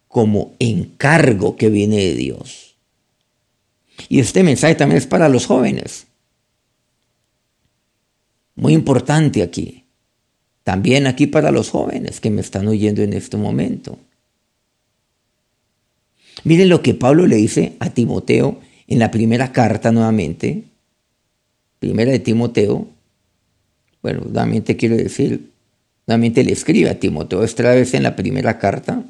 como 0.08 0.54
encargo 0.60 1.56
que 1.56 1.70
viene 1.70 1.98
de 1.98 2.16
Dios. 2.16 2.76
Y 4.10 4.20
este 4.20 4.44
mensaje 4.44 4.76
también 4.76 4.98
es 4.98 5.08
para 5.08 5.30
los 5.30 5.46
jóvenes 5.46 6.08
muy 8.56 8.74
importante 8.74 9.44
aquí. 9.44 9.84
También 10.64 11.06
aquí 11.06 11.28
para 11.28 11.52
los 11.52 11.70
jóvenes 11.70 12.20
que 12.20 12.32
me 12.32 12.42
están 12.42 12.68
oyendo 12.68 13.04
en 13.04 13.14
este 13.14 13.38
momento. 13.38 14.00
Miren 16.44 16.70
lo 16.70 16.82
que 16.82 16.94
Pablo 16.94 17.28
le 17.28 17.38
dice 17.38 17.76
a 17.80 17.90
Timoteo 17.90 18.60
en 18.88 19.00
la 19.00 19.12
primera 19.12 19.52
carta 19.52 19.92
nuevamente. 19.92 20.64
Primera 21.80 22.12
de 22.12 22.20
Timoteo. 22.20 22.88
Bueno, 24.02 24.22
nuevamente 24.26 24.76
quiero 24.78 24.96
decir, 24.96 25.52
nuevamente 26.06 26.44
le 26.44 26.52
escribe 26.52 26.90
a 26.90 27.00
Timoteo, 27.00 27.44
esta 27.44 27.72
vez 27.72 27.94
en 27.94 28.04
la 28.04 28.16
primera 28.16 28.60
carta. 28.60 29.04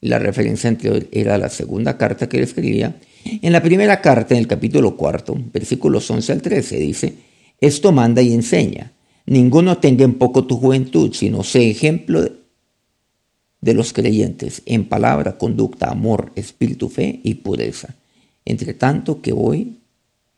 La 0.00 0.18
referencia 0.18 0.68
anterior 0.68 1.06
era 1.10 1.38
la 1.38 1.48
segunda 1.48 1.96
carta 1.96 2.28
que 2.28 2.36
le 2.36 2.44
escribía. 2.44 2.96
En 3.24 3.52
la 3.52 3.62
primera 3.62 4.00
carta, 4.00 4.34
en 4.34 4.40
el 4.40 4.46
capítulo 4.46 4.96
cuarto, 4.96 5.36
versículos 5.52 6.10
11 6.10 6.32
al 6.32 6.42
13, 6.42 6.76
dice, 6.76 7.14
esto 7.60 7.92
manda 7.92 8.22
y 8.22 8.32
enseña. 8.32 8.92
Ninguno 9.24 9.78
tenga 9.78 10.04
en 10.04 10.14
poco 10.14 10.46
tu 10.46 10.58
juventud, 10.58 11.12
sino 11.14 11.42
sé 11.42 11.70
ejemplo 11.70 12.22
de, 12.22 12.32
los 13.74 13.92
creyentes 13.92 14.62
en 14.66 14.88
palabra, 14.88 15.38
conducta, 15.38 15.90
amor, 15.90 16.32
espíritu, 16.36 16.88
fe 16.88 17.20
y 17.22 17.34
pureza. 17.34 17.94
Entre 18.44 18.74
tanto 18.74 19.20
que 19.20 19.32
voy 19.32 19.76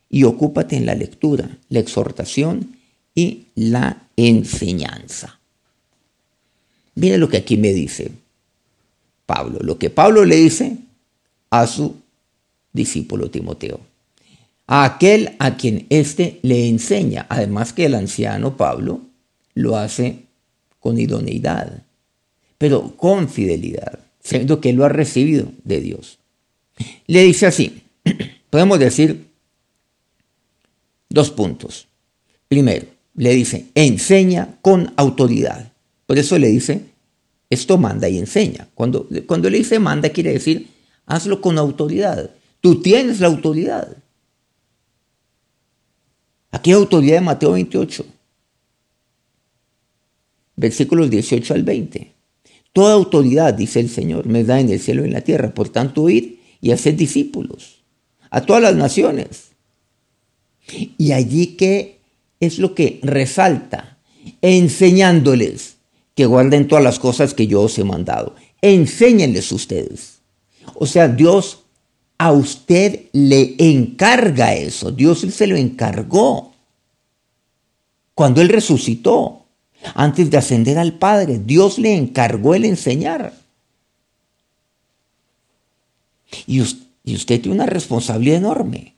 y 0.08 0.24
ocúpate 0.24 0.76
en 0.76 0.86
la 0.86 0.94
lectura, 0.94 1.58
la 1.68 1.80
exhortación 1.80 2.76
y 3.14 3.46
la 3.54 4.02
enseñanza. 4.16 5.38
Mire 6.94 7.18
lo 7.18 7.28
que 7.28 7.36
aquí 7.36 7.56
me 7.56 7.72
dice 7.72 8.10
Pablo, 9.26 9.58
lo 9.60 9.78
que 9.78 9.90
Pablo 9.90 10.24
le 10.24 10.36
dice 10.36 10.78
a 11.50 11.66
su 11.66 11.96
discípulo 12.72 13.30
Timoteo, 13.30 13.80
a 14.66 14.84
aquel 14.84 15.36
a 15.38 15.56
quien 15.56 15.86
éste 15.90 16.40
le 16.42 16.68
enseña, 16.68 17.26
además 17.28 17.72
que 17.72 17.86
el 17.86 17.94
anciano 17.94 18.56
Pablo 18.56 19.00
lo 19.54 19.76
hace 19.76 20.24
con 20.80 20.98
idoneidad, 20.98 21.82
pero 22.58 22.96
con 22.96 23.28
fidelidad, 23.28 24.00
siendo 24.20 24.60
que 24.60 24.72
lo 24.72 24.84
ha 24.84 24.88
recibido 24.88 25.52
de 25.64 25.80
Dios. 25.80 26.18
Le 27.06 27.22
dice 27.22 27.46
así, 27.46 27.82
podemos 28.50 28.78
decir 28.78 29.26
dos 31.08 31.30
puntos. 31.30 31.86
Primero, 32.48 32.86
le 33.14 33.34
dice, 33.34 33.66
enseña 33.74 34.58
con 34.60 34.92
autoridad. 34.96 35.72
Por 36.06 36.18
eso 36.18 36.38
le 36.38 36.48
dice, 36.48 36.82
esto 37.50 37.78
manda 37.78 38.08
y 38.08 38.18
enseña. 38.18 38.68
Cuando, 38.74 39.08
cuando 39.26 39.48
le 39.50 39.58
dice 39.58 39.78
manda, 39.78 40.10
quiere 40.10 40.32
decir, 40.32 40.68
hazlo 41.06 41.40
con 41.40 41.58
autoridad. 41.58 42.30
Tú 42.60 42.82
tienes 42.82 43.20
la 43.20 43.28
autoridad. 43.28 43.96
Aquí 46.50 46.70
hay 46.70 46.76
autoridad 46.76 47.16
de 47.16 47.20
Mateo 47.20 47.52
28, 47.52 48.06
versículos 50.56 51.10
18 51.10 51.54
al 51.54 51.62
20. 51.62 52.17
Toda 52.78 52.94
autoridad, 52.94 53.54
dice 53.54 53.80
el 53.80 53.90
Señor, 53.90 54.26
me 54.26 54.44
da 54.44 54.60
en 54.60 54.68
el 54.68 54.78
cielo 54.78 55.02
y 55.02 55.08
en 55.08 55.12
la 55.12 55.22
tierra. 55.22 55.52
Por 55.52 55.68
tanto, 55.68 56.08
ir 56.08 56.38
y 56.60 56.70
hacer 56.70 56.94
discípulos 56.94 57.80
a 58.30 58.42
todas 58.42 58.62
las 58.62 58.76
naciones. 58.76 59.48
Y 60.96 61.10
allí 61.10 61.56
que 61.56 61.98
es 62.38 62.60
lo 62.60 62.76
que 62.76 63.00
resalta, 63.02 63.98
enseñándoles 64.42 65.78
que 66.14 66.26
guarden 66.26 66.68
todas 66.68 66.84
las 66.84 67.00
cosas 67.00 67.34
que 67.34 67.48
yo 67.48 67.62
os 67.62 67.76
he 67.80 67.82
mandado. 67.82 68.36
Enséñenles 68.62 69.50
ustedes. 69.50 70.20
O 70.76 70.86
sea, 70.86 71.08
Dios 71.08 71.64
a 72.16 72.30
usted 72.30 73.06
le 73.10 73.56
encarga 73.58 74.54
eso. 74.54 74.92
Dios 74.92 75.26
se 75.32 75.48
lo 75.48 75.56
encargó. 75.56 76.52
Cuando 78.14 78.40
Él 78.40 78.48
resucitó, 78.48 79.37
antes 79.94 80.30
de 80.30 80.36
ascender 80.36 80.78
al 80.78 80.94
Padre, 80.94 81.38
Dios 81.38 81.78
le 81.78 81.94
encargó 81.94 82.54
el 82.54 82.64
enseñar. 82.64 83.32
Y 86.46 86.60
usted, 86.60 87.40
tiene 87.40 87.52
una 87.52 87.66
responsabilidad 87.66 88.38
enorme. 88.38 88.94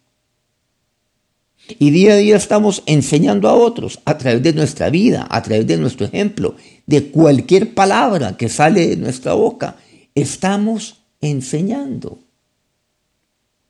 Y 1.78 1.90
día 1.90 2.14
a 2.14 2.16
día 2.16 2.36
estamos 2.36 2.82
enseñando 2.86 3.48
a 3.48 3.54
otros 3.54 4.00
a 4.04 4.18
través 4.18 4.42
de 4.42 4.52
nuestra 4.52 4.90
vida, 4.90 5.26
a 5.30 5.40
través 5.42 5.66
de 5.66 5.76
nuestro 5.76 6.06
ejemplo, 6.06 6.56
de 6.86 7.10
cualquier 7.10 7.74
palabra 7.74 8.36
que 8.36 8.48
sale 8.48 8.88
de 8.88 8.96
nuestra 8.96 9.34
boca. 9.34 9.76
Estamos 10.16 11.02
enseñando 11.20 12.18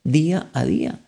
día 0.05 0.49
a 0.55 0.65
día. 0.65 1.01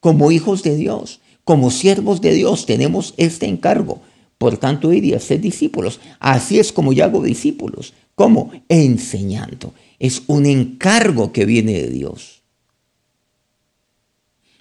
Como 0.00 0.30
hijos 0.30 0.62
de 0.62 0.76
Dios, 0.76 1.20
como 1.44 1.70
siervos 1.70 2.22
de 2.22 2.32
Dios, 2.32 2.64
tenemos 2.64 3.12
este 3.18 3.46
encargo. 3.46 4.00
Por 4.38 4.56
tanto, 4.56 4.92
ir 4.92 5.04
y 5.04 5.14
hacer 5.14 5.40
discípulos. 5.40 6.00
Así 6.20 6.58
es 6.58 6.72
como 6.72 6.92
yo 6.92 7.04
hago 7.04 7.22
discípulos. 7.22 7.92
¿Cómo? 8.14 8.52
Enseñando. 8.68 9.74
Es 9.98 10.22
un 10.28 10.46
encargo 10.46 11.32
que 11.32 11.44
viene 11.44 11.72
de 11.74 11.90
Dios. 11.90 12.42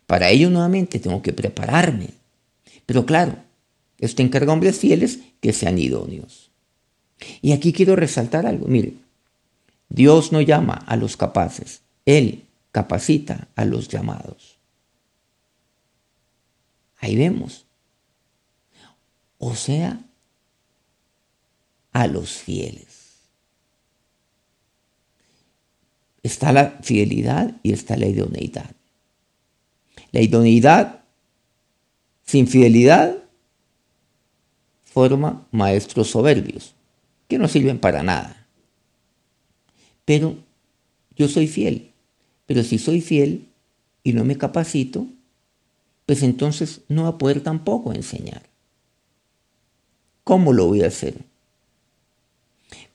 Para 0.07 0.29
ello 0.29 0.49
nuevamente 0.49 0.99
tengo 0.99 1.21
que 1.21 1.33
prepararme. 1.33 2.09
Pero 2.85 3.05
claro, 3.05 3.35
esto 3.99 4.21
encarga 4.21 4.51
a 4.51 4.53
hombres 4.53 4.79
fieles 4.79 5.19
que 5.41 5.53
sean 5.53 5.77
idóneos. 5.77 6.49
Y 7.41 7.51
aquí 7.51 7.73
quiero 7.73 7.95
resaltar 7.95 8.45
algo. 8.45 8.67
Mire, 8.67 8.93
Dios 9.89 10.31
no 10.31 10.41
llama 10.41 10.73
a 10.73 10.95
los 10.95 11.17
capaces, 11.17 11.81
Él 12.05 12.43
capacita 12.71 13.47
a 13.55 13.65
los 13.65 13.87
llamados. 13.87 14.57
Ahí 16.99 17.15
vemos. 17.15 17.66
O 19.37 19.55
sea, 19.55 19.99
a 21.91 22.07
los 22.07 22.31
fieles. 22.31 22.87
Está 26.23 26.51
la 26.51 26.79
fidelidad 26.81 27.55
y 27.63 27.73
está 27.73 27.95
la 27.97 28.07
idoneidad. 28.07 28.75
La 30.11 30.21
idoneidad 30.21 31.03
sin 32.25 32.47
fidelidad 32.47 33.17
forma 34.83 35.47
maestros 35.51 36.09
soberbios 36.09 36.73
que 37.27 37.37
no 37.37 37.47
sirven 37.47 37.79
para 37.79 38.03
nada. 38.03 38.47
Pero 40.05 40.37
yo 41.15 41.27
soy 41.27 41.47
fiel. 41.47 41.91
Pero 42.45 42.63
si 42.63 42.77
soy 42.77 43.01
fiel 43.01 43.49
y 44.03 44.13
no 44.13 44.23
me 44.23 44.37
capacito, 44.37 45.07
pues 46.05 46.23
entonces 46.23 46.81
no 46.87 47.03
va 47.03 47.09
a 47.09 47.17
poder 47.17 47.41
tampoco 47.41 47.93
enseñar. 47.93 48.43
¿Cómo 50.27 50.51
lo 50.51 50.67
voy 50.67 50.81
a 50.81 50.87
hacer? 50.87 51.13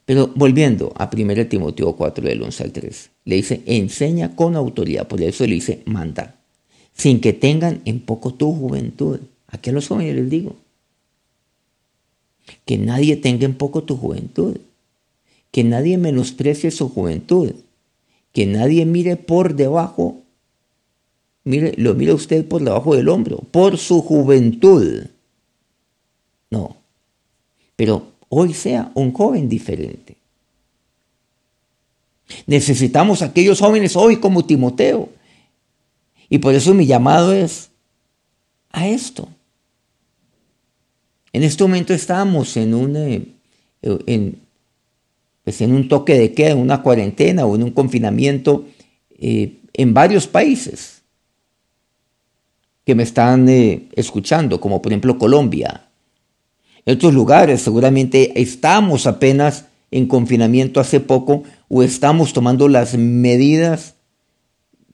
Pero 0.05 0.31
volviendo 0.35 0.93
a 0.95 1.09
1 1.11 1.47
Timoteo 1.47 1.95
4 1.95 2.23
del 2.23 2.43
11 2.43 2.63
al 2.63 2.71
3, 2.71 3.09
le 3.25 3.35
dice, 3.37 3.63
enseña 3.65 4.35
con 4.35 4.55
autoridad, 4.55 5.07
por 5.07 5.19
eso 5.19 5.43
le 5.47 5.55
dice, 5.55 5.81
manda, 5.85 6.35
sin 6.93 7.21
que 7.21 7.33
tengan 7.33 7.81
en 7.85 8.01
poco 8.01 8.35
tu 8.35 8.53
juventud. 8.53 9.19
Aquí 9.47 9.71
a 9.71 9.73
los 9.73 9.87
jóvenes 9.87 10.13
les 10.13 10.29
digo, 10.29 10.57
que 12.65 12.77
nadie 12.77 13.15
tenga 13.15 13.45
en 13.45 13.55
poco 13.55 13.81
tu 13.81 13.97
juventud, 13.97 14.57
que 15.49 15.63
nadie 15.63 15.97
menosprecie 15.97 16.69
su 16.69 16.87
juventud, 16.89 17.53
que 18.31 18.45
nadie 18.45 18.85
mire 18.85 19.15
por 19.15 19.55
debajo, 19.55 20.21
mire, 21.45 21.73
lo 21.77 21.95
mire 21.95 22.13
usted 22.13 22.47
por 22.47 22.63
debajo 22.63 22.95
del 22.95 23.09
hombro, 23.09 23.37
por 23.49 23.79
su 23.79 24.03
juventud. 24.03 25.07
No, 26.51 26.82
pero 27.75 28.07
hoy 28.29 28.53
sea 28.53 28.91
un 28.95 29.11
joven 29.13 29.49
diferente. 29.49 30.17
Necesitamos 32.47 33.21
aquellos 33.21 33.59
jóvenes 33.59 33.95
hoy 33.95 34.17
como 34.17 34.45
Timoteo. 34.45 35.09
Y 36.29 36.39
por 36.39 36.53
eso 36.55 36.73
mi 36.73 36.85
llamado 36.85 37.33
es 37.33 37.69
a 38.71 38.87
esto. 38.87 39.29
En 41.31 41.43
este 41.43 41.63
momento 41.63 41.93
estamos 41.93 42.57
en 42.57 42.73
un, 42.73 42.95
eh, 42.95 43.25
en, 43.81 44.39
pues 45.43 45.61
en 45.61 45.73
un 45.73 45.87
toque 45.87 46.17
de 46.17 46.33
queda, 46.33 46.51
en 46.51 46.59
una 46.59 46.81
cuarentena 46.81 47.45
o 47.45 47.55
en 47.55 47.63
un 47.63 47.71
confinamiento 47.71 48.65
eh, 49.17 49.59
en 49.73 49.93
varios 49.93 50.27
países 50.27 51.01
que 52.85 52.95
me 52.95 53.03
están 53.03 53.47
eh, 53.49 53.87
escuchando, 53.93 54.59
como 54.59 54.81
por 54.81 54.91
ejemplo 54.91 55.17
Colombia. 55.17 55.87
En 56.85 57.13
lugares 57.13 57.61
seguramente 57.61 58.41
estamos 58.41 59.07
apenas 59.07 59.65
en 59.91 60.07
confinamiento 60.07 60.79
hace 60.79 60.99
poco 60.99 61.43
o 61.69 61.83
estamos 61.83 62.33
tomando 62.33 62.67
las 62.67 62.97
medidas 62.97 63.95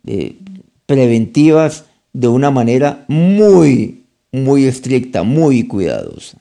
eh, 0.05 0.37
preventivas 0.85 1.85
de 2.13 2.27
una 2.27 2.51
manera 2.51 3.05
muy, 3.07 4.05
muy 4.31 4.65
estricta, 4.65 5.23
muy 5.23 5.67
cuidadosa. 5.67 6.37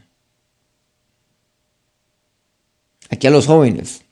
Aquí 3.11 3.27
a 3.27 3.31
los 3.31 3.47
jóvenes, 3.47 4.03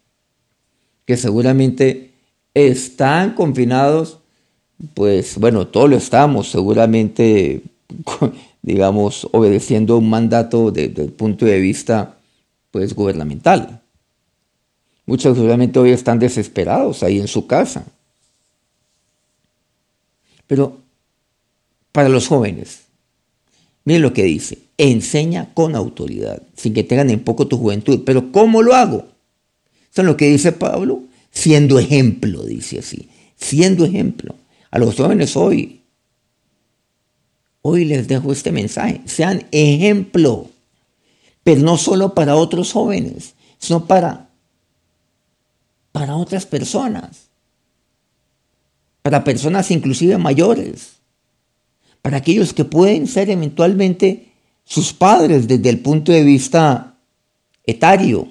que 1.05 1.17
seguramente 1.17 2.13
están 2.55 3.35
confinados, 3.35 4.21
pues 4.95 5.39
bueno, 5.39 5.67
todos 5.67 5.91
lo 5.91 5.97
estamos, 5.97 6.51
seguramente, 6.51 7.63
digamos, 8.67 9.29
obedeciendo 9.31 9.97
un 9.97 10.11
mandato 10.11 10.73
desde 10.73 11.05
el 11.05 11.13
punto 11.13 11.47
de 11.47 11.61
vista, 11.61 12.19
pues, 12.73 12.95
gubernamental. 12.95 13.81
Muchos 15.07 15.37
seguramente 15.37 15.79
hoy 15.79 15.93
están 15.93 16.19
desesperados 16.19 17.05
ahí 17.05 17.21
en 17.21 17.29
su 17.29 17.47
casa. 17.47 17.87
Pero 20.49 20.79
para 21.93 22.09
los 22.09 22.27
jóvenes, 22.27 22.83
miren 23.85 24.03
lo 24.03 24.13
que 24.13 24.25
dice, 24.25 24.59
enseña 24.79 25.55
con 25.55 25.77
autoridad, 25.77 26.43
sin 26.57 26.75
que 26.75 26.83
tengan 26.83 27.11
en 27.11 27.21
poco 27.21 27.47
tu 27.47 27.59
juventud. 27.59 28.03
Pero 28.05 28.33
¿cómo 28.33 28.63
lo 28.63 28.75
hago? 28.75 29.07
Eso 29.93 30.03
es 30.03 30.07
lo 30.07 30.17
que 30.17 30.29
dice 30.29 30.51
Pablo, 30.51 31.05
siendo 31.31 31.79
ejemplo, 31.79 32.43
dice 32.43 32.81
así, 32.81 33.09
siendo 33.37 33.85
ejemplo. 33.85 34.35
A 34.73 34.81
los 34.81 34.97
jóvenes 34.97 35.37
hoy, 35.37 35.83
hoy 37.67 37.85
les 37.85 38.07
dejo 38.07 38.33
este 38.33 38.53
mensaje, 38.53 39.01
sean 39.07 39.47
ejemplo, 39.51 40.49
pero 41.43 41.61
no 41.63 41.77
solo 41.77 42.15
para 42.15 42.37
otros 42.37 42.73
jóvenes, 42.73 43.35
sino 43.59 43.87
para, 43.87 44.29
para 45.91 46.17
otras 46.17 46.47
personas, 46.47 47.29
para 49.03 49.25
personas 49.25 49.71
inclusive 49.71 50.17
mayores, 50.17 50.93
para 52.03 52.19
aquellos 52.19 52.53
que 52.53 52.65
pueden 52.65 53.09
ser 53.09 53.31
eventualmente 53.31 54.33
sus 54.65 54.93
padres 54.93 55.49
desde 55.49 55.69
el 55.69 55.81
punto 55.81 56.13
de 56.13 56.23
vista 56.23 56.97
etario. 57.65 58.29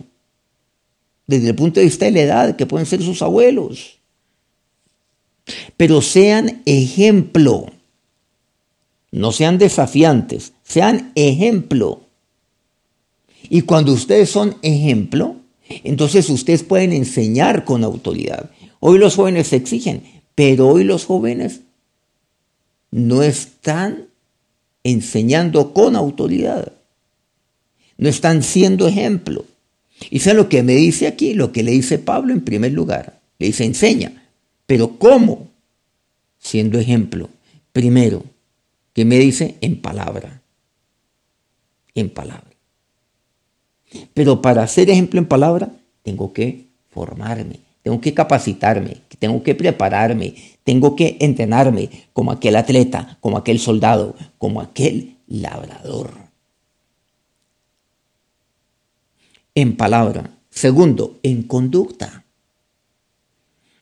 desde 1.27 1.49
el 1.49 1.55
punto 1.55 1.79
de 1.79 1.87
vista 1.87 2.05
de 2.05 2.11
la 2.11 2.21
edad, 2.21 2.55
que 2.55 2.67
pueden 2.67 2.85
ser 2.85 3.01
sus 3.01 3.21
abuelos. 3.23 3.97
Pero 5.75 6.01
sean 6.01 6.61
ejemplo, 6.65 7.65
no 9.15 9.31
sean 9.31 9.57
desafiantes, 9.57 10.51
sean 10.63 11.13
ejemplo. 11.15 12.01
Y 13.49 13.61
cuando 13.61 13.93
ustedes 13.93 14.29
son 14.29 14.57
ejemplo, 14.61 15.37
entonces 15.85 16.29
ustedes 16.29 16.63
pueden 16.63 16.91
enseñar 16.91 17.63
con 17.63 17.85
autoridad. 17.85 18.51
Hoy 18.81 18.99
los 18.99 19.15
jóvenes 19.15 19.47
se 19.47 19.55
exigen, 19.55 20.03
pero 20.35 20.67
hoy 20.67 20.83
los 20.83 21.05
jóvenes 21.05 21.61
no 22.91 23.23
están 23.23 24.07
enseñando 24.83 25.73
con 25.73 25.95
autoridad. 25.95 26.73
No 27.97 28.09
están 28.09 28.43
siendo 28.43 28.85
ejemplo. 28.85 29.45
Y 30.09 30.19
sé 30.19 30.33
lo 30.33 30.49
que 30.49 30.61
me 30.61 30.75
dice 30.75 31.07
aquí, 31.07 31.33
lo 31.35 31.53
que 31.53 31.63
le 31.63 31.71
dice 31.71 31.99
Pablo 31.99 32.33
en 32.33 32.41
primer 32.41 32.73
lugar. 32.73 33.21
Le 33.39 33.47
dice, 33.47 33.63
enseña. 33.63 34.27
Pero 34.65 34.97
¿cómo? 34.99 35.47
Siendo 36.37 36.79
ejemplo. 36.79 37.29
Primero, 37.71 38.23
¿qué 38.95 39.05
me 39.05 39.19
dice? 39.19 39.59
En 39.61 39.79
palabra. 39.79 40.41
En 41.93 42.09
palabra. 42.09 42.55
Pero 44.15 44.41
para 44.41 44.65
ser 44.67 44.89
ejemplo 44.89 45.19
en 45.19 45.27
palabra, 45.27 45.71
tengo 46.01 46.33
que 46.33 46.65
formarme, 46.89 47.59
tengo 47.83 48.01
que 48.01 48.15
capacitarme, 48.15 49.01
tengo 49.19 49.43
que 49.43 49.53
prepararme, 49.53 50.33
tengo 50.63 50.95
que 50.95 51.17
entrenarme 51.19 51.89
como 52.13 52.31
aquel 52.31 52.55
atleta, 52.55 53.17
como 53.19 53.37
aquel 53.37 53.59
soldado, 53.59 54.15
como 54.37 54.61
aquel 54.61 55.17
labrador. 55.27 56.11
En 59.53 59.77
palabra. 59.77 60.31
Segundo, 60.49 61.19
en 61.21 61.43
conducta. 61.43 62.23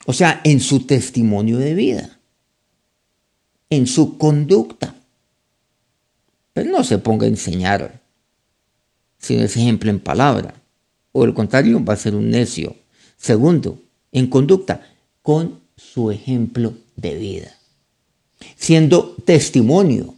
O 0.05 0.13
sea, 0.13 0.41
en 0.43 0.59
su 0.59 0.85
testimonio 0.87 1.57
de 1.57 1.75
vida. 1.75 2.19
En 3.69 3.85
su 3.87 4.17
conducta. 4.17 4.95
Pero 6.53 6.71
no 6.71 6.83
se 6.83 6.99
ponga 6.99 7.25
a 7.25 7.29
enseñar 7.29 8.01
sin 9.17 9.39
ese 9.39 9.61
ejemplo 9.61 9.89
en 9.89 9.99
palabra. 9.99 10.53
O 11.11 11.25
el 11.25 11.33
contrario, 11.33 11.83
va 11.83 11.93
a 11.93 11.97
ser 11.97 12.15
un 12.15 12.29
necio. 12.29 12.75
Segundo, 13.17 13.79
en 14.11 14.27
conducta, 14.27 14.87
con 15.21 15.59
su 15.75 16.11
ejemplo 16.11 16.73
de 16.95 17.15
vida. 17.15 17.57
Siendo 18.55 19.15
testimonio, 19.25 20.15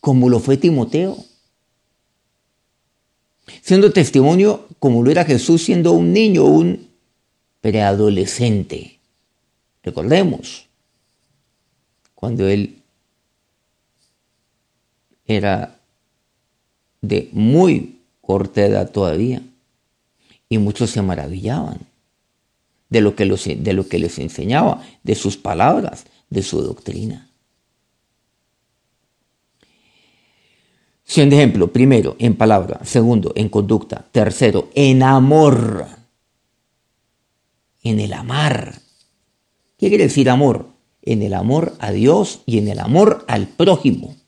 como 0.00 0.28
lo 0.28 0.40
fue 0.40 0.56
Timoteo. 0.56 1.16
Siendo 3.62 3.92
testimonio 3.92 4.66
como 4.78 5.02
lo 5.02 5.10
era 5.10 5.24
Jesús 5.24 5.62
siendo 5.64 5.92
un 5.92 6.12
niño, 6.12 6.44
un 6.44 6.88
preadolescente. 7.60 8.98
Recordemos, 9.82 10.66
cuando 12.14 12.48
él 12.48 12.79
era 15.30 15.78
de 17.00 17.28
muy 17.32 18.00
corta 18.20 18.66
edad 18.66 18.90
todavía. 18.90 19.42
Y 20.48 20.58
muchos 20.58 20.90
se 20.90 21.00
maravillaban 21.02 21.78
de 22.88 23.00
lo 23.00 23.14
que, 23.14 23.24
de 23.24 23.72
lo 23.72 23.88
que 23.88 24.00
les 24.00 24.18
enseñaba, 24.18 24.84
de 25.04 25.14
sus 25.14 25.36
palabras, 25.36 26.06
de 26.28 26.42
su 26.42 26.60
doctrina. 26.60 27.28
Siendo 31.04 31.36
ejemplo, 31.36 31.72
primero, 31.72 32.16
en 32.18 32.36
palabra, 32.36 32.80
segundo, 32.84 33.32
en 33.36 33.48
conducta, 33.48 34.04
tercero, 34.10 34.70
en 34.74 35.04
amor, 35.04 35.86
en 37.82 38.00
el 38.00 38.12
amar. 38.12 38.80
¿Qué 39.78 39.88
quiere 39.88 40.04
decir 40.04 40.28
amor? 40.28 40.66
En 41.02 41.22
el 41.22 41.34
amor 41.34 41.74
a 41.78 41.92
Dios 41.92 42.42
y 42.46 42.58
en 42.58 42.68
el 42.68 42.80
amor 42.80 43.24
al 43.28 43.46
prójimo. 43.46 44.19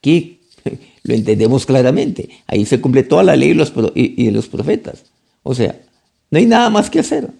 Aquí 0.00 0.40
lo 1.04 1.14
entendemos 1.14 1.66
claramente. 1.66 2.30
Ahí 2.46 2.64
se 2.64 2.80
cumple 2.80 3.02
toda 3.02 3.22
la 3.22 3.36
ley 3.36 3.50
y 3.94 4.24
de 4.24 4.32
los 4.32 4.48
profetas. 4.48 5.04
O 5.42 5.54
sea, 5.54 5.78
no 6.30 6.38
hay 6.38 6.46
nada 6.46 6.70
más 6.70 6.88
que 6.88 7.00
hacer. 7.00 7.30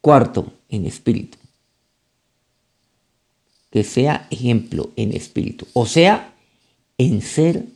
Cuarto, 0.00 0.52
en 0.68 0.86
espíritu. 0.86 1.38
Que 3.70 3.82
sea 3.82 4.28
ejemplo 4.30 4.92
en 4.94 5.12
espíritu. 5.12 5.66
O 5.72 5.86
sea, 5.86 6.32
en 6.96 7.20
ser 7.20 7.66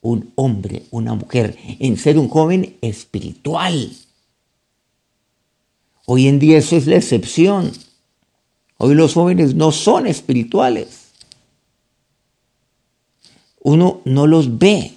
un 0.00 0.32
hombre, 0.36 0.84
una 0.90 1.14
mujer, 1.14 1.56
en 1.78 1.98
ser 1.98 2.18
un 2.18 2.28
joven 2.28 2.76
espiritual. 2.80 3.92
Hoy 6.06 6.28
en 6.28 6.38
día 6.38 6.56
eso 6.56 6.76
es 6.76 6.86
la 6.86 6.96
excepción. 6.96 7.72
Hoy 8.78 8.94
los 8.94 9.14
jóvenes 9.14 9.54
no 9.54 9.72
son 9.72 10.06
espirituales. 10.06 11.08
Uno 13.60 14.00
no 14.04 14.26
los 14.26 14.58
ve. 14.58 14.94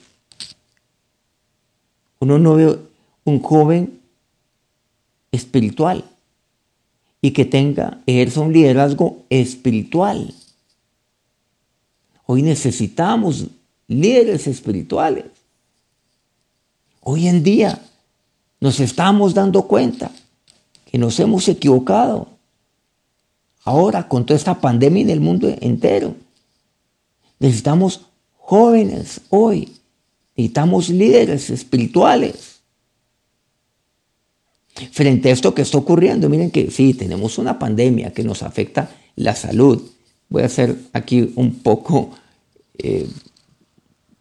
Uno 2.20 2.38
no 2.38 2.56
ve 2.56 2.80
un 3.26 3.42
joven 3.42 4.00
espiritual 5.32 6.06
y 7.22 7.32
que 7.32 7.46
tenga, 7.46 8.00
ejerza 8.06 8.42
un 8.42 8.54
liderazgo 8.54 9.24
espiritual. 9.30 10.34
Hoy 12.26 12.44
necesitamos 12.44 13.48
líderes 13.88 14.48
espirituales. 14.48 15.26
Hoy 17.02 17.28
en 17.28 17.44
día 17.44 17.82
nos 18.60 18.80
estamos 18.80 19.34
dando 19.34 19.64
cuenta 19.64 20.12
que 20.86 20.98
nos 20.98 21.20
hemos 21.20 21.48
equivocado 21.48 22.31
ahora 23.64 24.08
con 24.08 24.26
toda 24.26 24.38
esta 24.38 24.60
pandemia 24.60 25.04
en 25.04 25.10
el 25.10 25.20
mundo 25.20 25.54
entero. 25.62 26.16
Necesitamos 27.40 28.02
jóvenes 28.38 29.22
hoy, 29.30 29.72
necesitamos 30.36 30.90
líderes 30.90 31.50
espirituales. 31.50 32.62
Frente 34.92 35.30
a 35.30 35.34
esto 35.34 35.54
que 35.54 35.62
está 35.62 35.78
ocurriendo, 35.78 36.30
miren 36.30 36.50
que 36.50 36.72
sí, 36.72 36.94
tenemos 36.94 37.38
una 37.38 37.60
pandemia 37.60 38.14
que 38.14 38.24
nos 38.24 38.42
afecta 38.42 38.90
la 39.16 39.36
salud. 39.36 39.82
Voy 40.30 40.44
a 40.44 40.46
hacer 40.46 40.76
aquí 40.94 41.34
un 41.36 41.56
poco, 41.56 42.12
eh, 42.78 43.08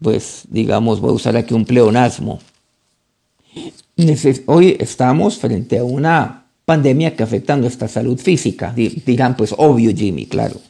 pues 0.01 0.43
digamos, 0.49 1.01
voy 1.01 1.11
a 1.11 1.15
usar 1.15 1.37
aquí 1.37 1.55
un 1.55 1.65
pleonasmo. 1.65 2.41
Hoy 4.47 4.77
estamos 4.81 5.39
frente 5.39 5.79
a 5.79 5.85
una 5.85 6.47
pandemia 6.71 7.17
que 7.17 7.25
afecta 7.25 7.55
a 7.55 7.57
nuestra 7.57 7.89
salud 7.89 8.17
física. 8.17 8.73
Dirán, 8.77 9.37
pues 9.37 9.53
obvio 9.59 9.93
Jimmy, 9.93 10.27
claro. 10.27 10.61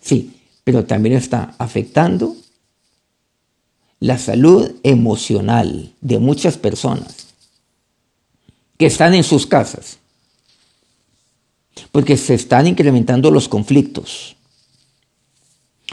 Sí, 0.00 0.32
pero 0.64 0.84
también 0.84 1.14
está 1.14 1.54
afectando 1.56 2.34
la 4.00 4.18
salud 4.18 4.72
emocional 4.82 5.92
de 6.00 6.18
muchas 6.18 6.58
personas 6.58 7.28
que 8.76 8.86
están 8.86 9.14
en 9.14 9.22
sus 9.22 9.46
casas, 9.46 9.98
porque 11.92 12.16
se 12.16 12.34
están 12.34 12.66
incrementando 12.66 13.30
los 13.30 13.48
conflictos, 13.48 14.34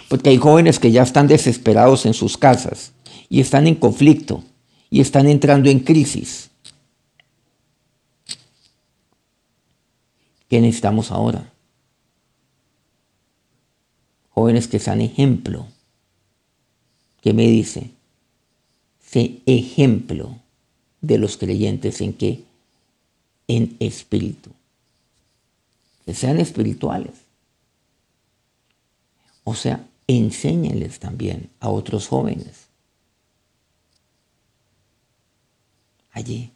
porque 0.09 0.31
hay 0.31 0.37
jóvenes 0.37 0.79
que 0.79 0.91
ya 0.91 1.03
están 1.03 1.27
desesperados 1.27 2.07
en 2.07 2.15
sus 2.15 2.37
casas 2.39 2.91
y 3.29 3.39
están 3.39 3.67
en 3.67 3.75
conflicto 3.75 4.43
y 4.89 4.99
están 4.99 5.27
entrando 5.27 5.69
en 5.69 5.79
crisis. 5.79 6.49
¿Qué 10.53 10.61
necesitamos 10.61 11.09
ahora? 11.09 11.51
Jóvenes 14.29 14.67
que 14.67 14.77
sean 14.77 15.01
ejemplo. 15.01 15.65
¿Qué 17.21 17.33
me 17.33 17.47
dice? 17.47 17.89
Sé 19.03 19.41
ejemplo 19.47 20.37
de 21.01 21.17
los 21.17 21.37
creyentes 21.37 22.01
en 22.01 22.13
qué? 22.13 22.43
En 23.47 23.75
espíritu. 23.79 24.51
Que 26.05 26.13
sean 26.13 26.39
espirituales. 26.39 27.15
O 29.45 29.55
sea, 29.55 29.87
enséñenles 30.05 30.99
también 30.99 31.49
a 31.61 31.69
otros 31.69 32.07
jóvenes. 32.07 32.67
Allí. 36.11 36.51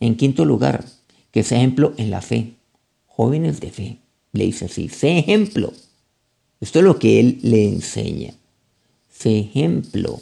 En 0.00 0.16
quinto 0.16 0.44
lugar, 0.44 0.84
que 1.30 1.44
sea 1.44 1.58
ejemplo 1.58 1.94
en 1.96 2.10
la 2.10 2.22
fe 2.22 2.55
jóvenes 3.16 3.60
de 3.60 3.70
fe. 3.70 3.98
Le 4.32 4.44
dice 4.44 4.66
así, 4.66 4.88
sé 4.88 5.18
ejemplo. 5.18 5.72
Esto 6.60 6.80
es 6.80 6.84
lo 6.84 6.98
que 6.98 7.18
él 7.18 7.38
le 7.42 7.66
enseña. 7.66 8.34
Sé 9.08 9.38
ejemplo 9.38 10.20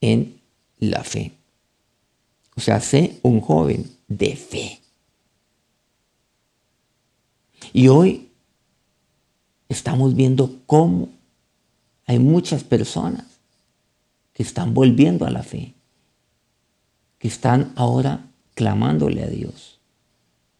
en 0.00 0.40
la 0.78 1.04
fe. 1.04 1.32
O 2.56 2.60
sea, 2.60 2.80
sé 2.80 3.18
un 3.22 3.40
joven 3.40 3.88
de 4.08 4.36
fe. 4.36 4.80
Y 7.72 7.88
hoy 7.88 8.28
estamos 9.68 10.14
viendo 10.14 10.60
cómo 10.66 11.08
hay 12.06 12.18
muchas 12.18 12.64
personas 12.64 13.24
que 14.32 14.42
están 14.42 14.74
volviendo 14.74 15.24
a 15.24 15.30
la 15.30 15.42
fe, 15.42 15.74
que 17.18 17.28
están 17.28 17.72
ahora 17.76 18.26
clamándole 18.54 19.22
a 19.22 19.28
Dios, 19.28 19.73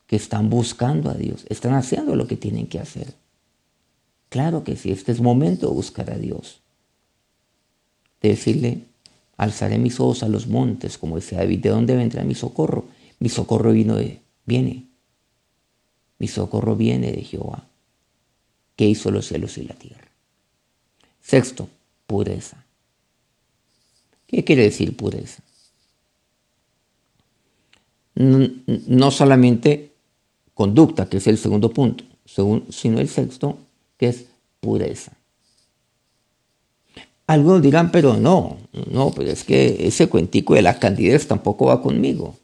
que 0.06 0.16
están 0.16 0.50
buscando 0.50 1.10
a 1.10 1.14
Dios, 1.14 1.44
están 1.48 1.74
haciendo 1.74 2.16
lo 2.16 2.26
que 2.26 2.36
tienen 2.36 2.66
que 2.66 2.78
hacer. 2.78 3.14
Claro 4.28 4.64
que 4.64 4.76
sí, 4.76 4.90
este 4.90 5.12
es 5.12 5.20
momento 5.20 5.68
de 5.68 5.74
buscar 5.74 6.10
a 6.10 6.18
Dios, 6.18 6.60
de 8.20 8.30
decirle, 8.30 8.82
alzaré 9.36 9.78
mis 9.78 10.00
ojos 10.00 10.22
a 10.22 10.28
los 10.28 10.46
montes, 10.46 10.98
como 10.98 11.16
decía 11.16 11.38
David, 11.38 11.60
¿de 11.60 11.68
dónde 11.70 11.96
vendrá 11.96 12.24
mi 12.24 12.34
socorro? 12.34 12.86
Mi 13.20 13.28
socorro 13.28 13.72
vino 13.72 13.96
de, 13.96 14.20
viene, 14.44 14.86
mi 16.18 16.28
socorro 16.28 16.76
viene 16.76 17.12
de 17.12 17.22
Jehová, 17.22 17.66
que 18.76 18.86
hizo 18.86 19.10
los 19.10 19.26
cielos 19.26 19.56
y 19.58 19.62
la 19.64 19.74
tierra. 19.74 20.08
Sexto, 21.20 21.68
pureza. 22.06 22.64
¿Qué 24.26 24.44
quiere 24.44 24.64
decir 24.64 24.96
pureza? 24.96 25.42
No 28.16 29.10
solamente 29.10 29.93
conducta, 30.54 31.06
que 31.08 31.18
es 31.18 31.26
el 31.26 31.38
segundo 31.38 31.70
punto, 31.70 32.04
sino 32.24 33.00
el 33.00 33.08
sexto, 33.08 33.58
que 33.98 34.08
es 34.08 34.26
pureza. 34.60 35.12
Algunos 37.26 37.62
dirán, 37.62 37.90
pero 37.90 38.16
no, 38.16 38.58
no, 38.90 39.10
pero 39.10 39.30
es 39.30 39.44
que 39.44 39.86
ese 39.86 40.08
cuentico 40.08 40.54
de 40.54 40.62
la 40.62 40.78
candidez 40.78 41.26
tampoco 41.26 41.66
va 41.66 41.80
conmigo. 41.80 42.36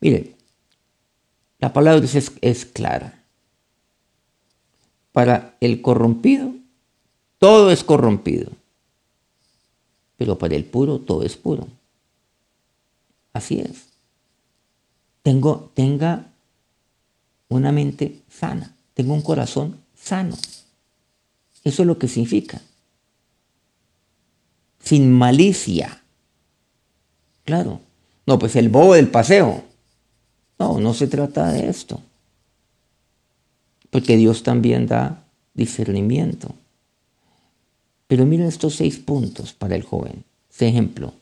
Mire, 0.00 0.36
la 1.58 1.72
palabra 1.72 2.04
es, 2.04 2.64
clara. 2.66 3.24
Para 5.10 5.56
el 5.60 5.82
corrompido, 5.82 6.52
todo 7.38 7.70
es 7.72 7.82
corrompido. 7.82 8.52
Pero 10.16 10.38
para 10.38 10.54
el 10.54 10.64
puro, 10.64 11.00
todo 11.00 11.24
es 11.24 11.36
puro. 11.36 11.66
Así 13.32 13.58
es. 13.58 13.85
Tengo, 15.26 15.72
tenga 15.74 16.24
una 17.48 17.72
mente 17.72 18.22
sana, 18.30 18.76
tengo 18.94 19.12
un 19.12 19.22
corazón 19.22 19.80
sano. 19.92 20.36
Eso 21.64 21.82
es 21.82 21.86
lo 21.88 21.98
que 21.98 22.06
significa. 22.06 22.62
Sin 24.78 25.10
malicia. 25.10 26.00
Claro. 27.42 27.80
No, 28.24 28.38
pues 28.38 28.54
el 28.54 28.68
bobo 28.68 28.94
del 28.94 29.08
paseo. 29.08 29.64
No, 30.60 30.78
no 30.78 30.94
se 30.94 31.08
trata 31.08 31.50
de 31.50 31.70
esto. 31.70 32.00
Porque 33.90 34.16
Dios 34.16 34.44
también 34.44 34.86
da 34.86 35.24
discernimiento. 35.54 36.54
Pero 38.06 38.26
miren 38.26 38.46
estos 38.46 38.76
seis 38.76 38.96
puntos 38.98 39.52
para 39.54 39.74
el 39.74 39.82
joven. 39.82 40.22
Ese 40.48 40.68
ejemplo. 40.68 41.12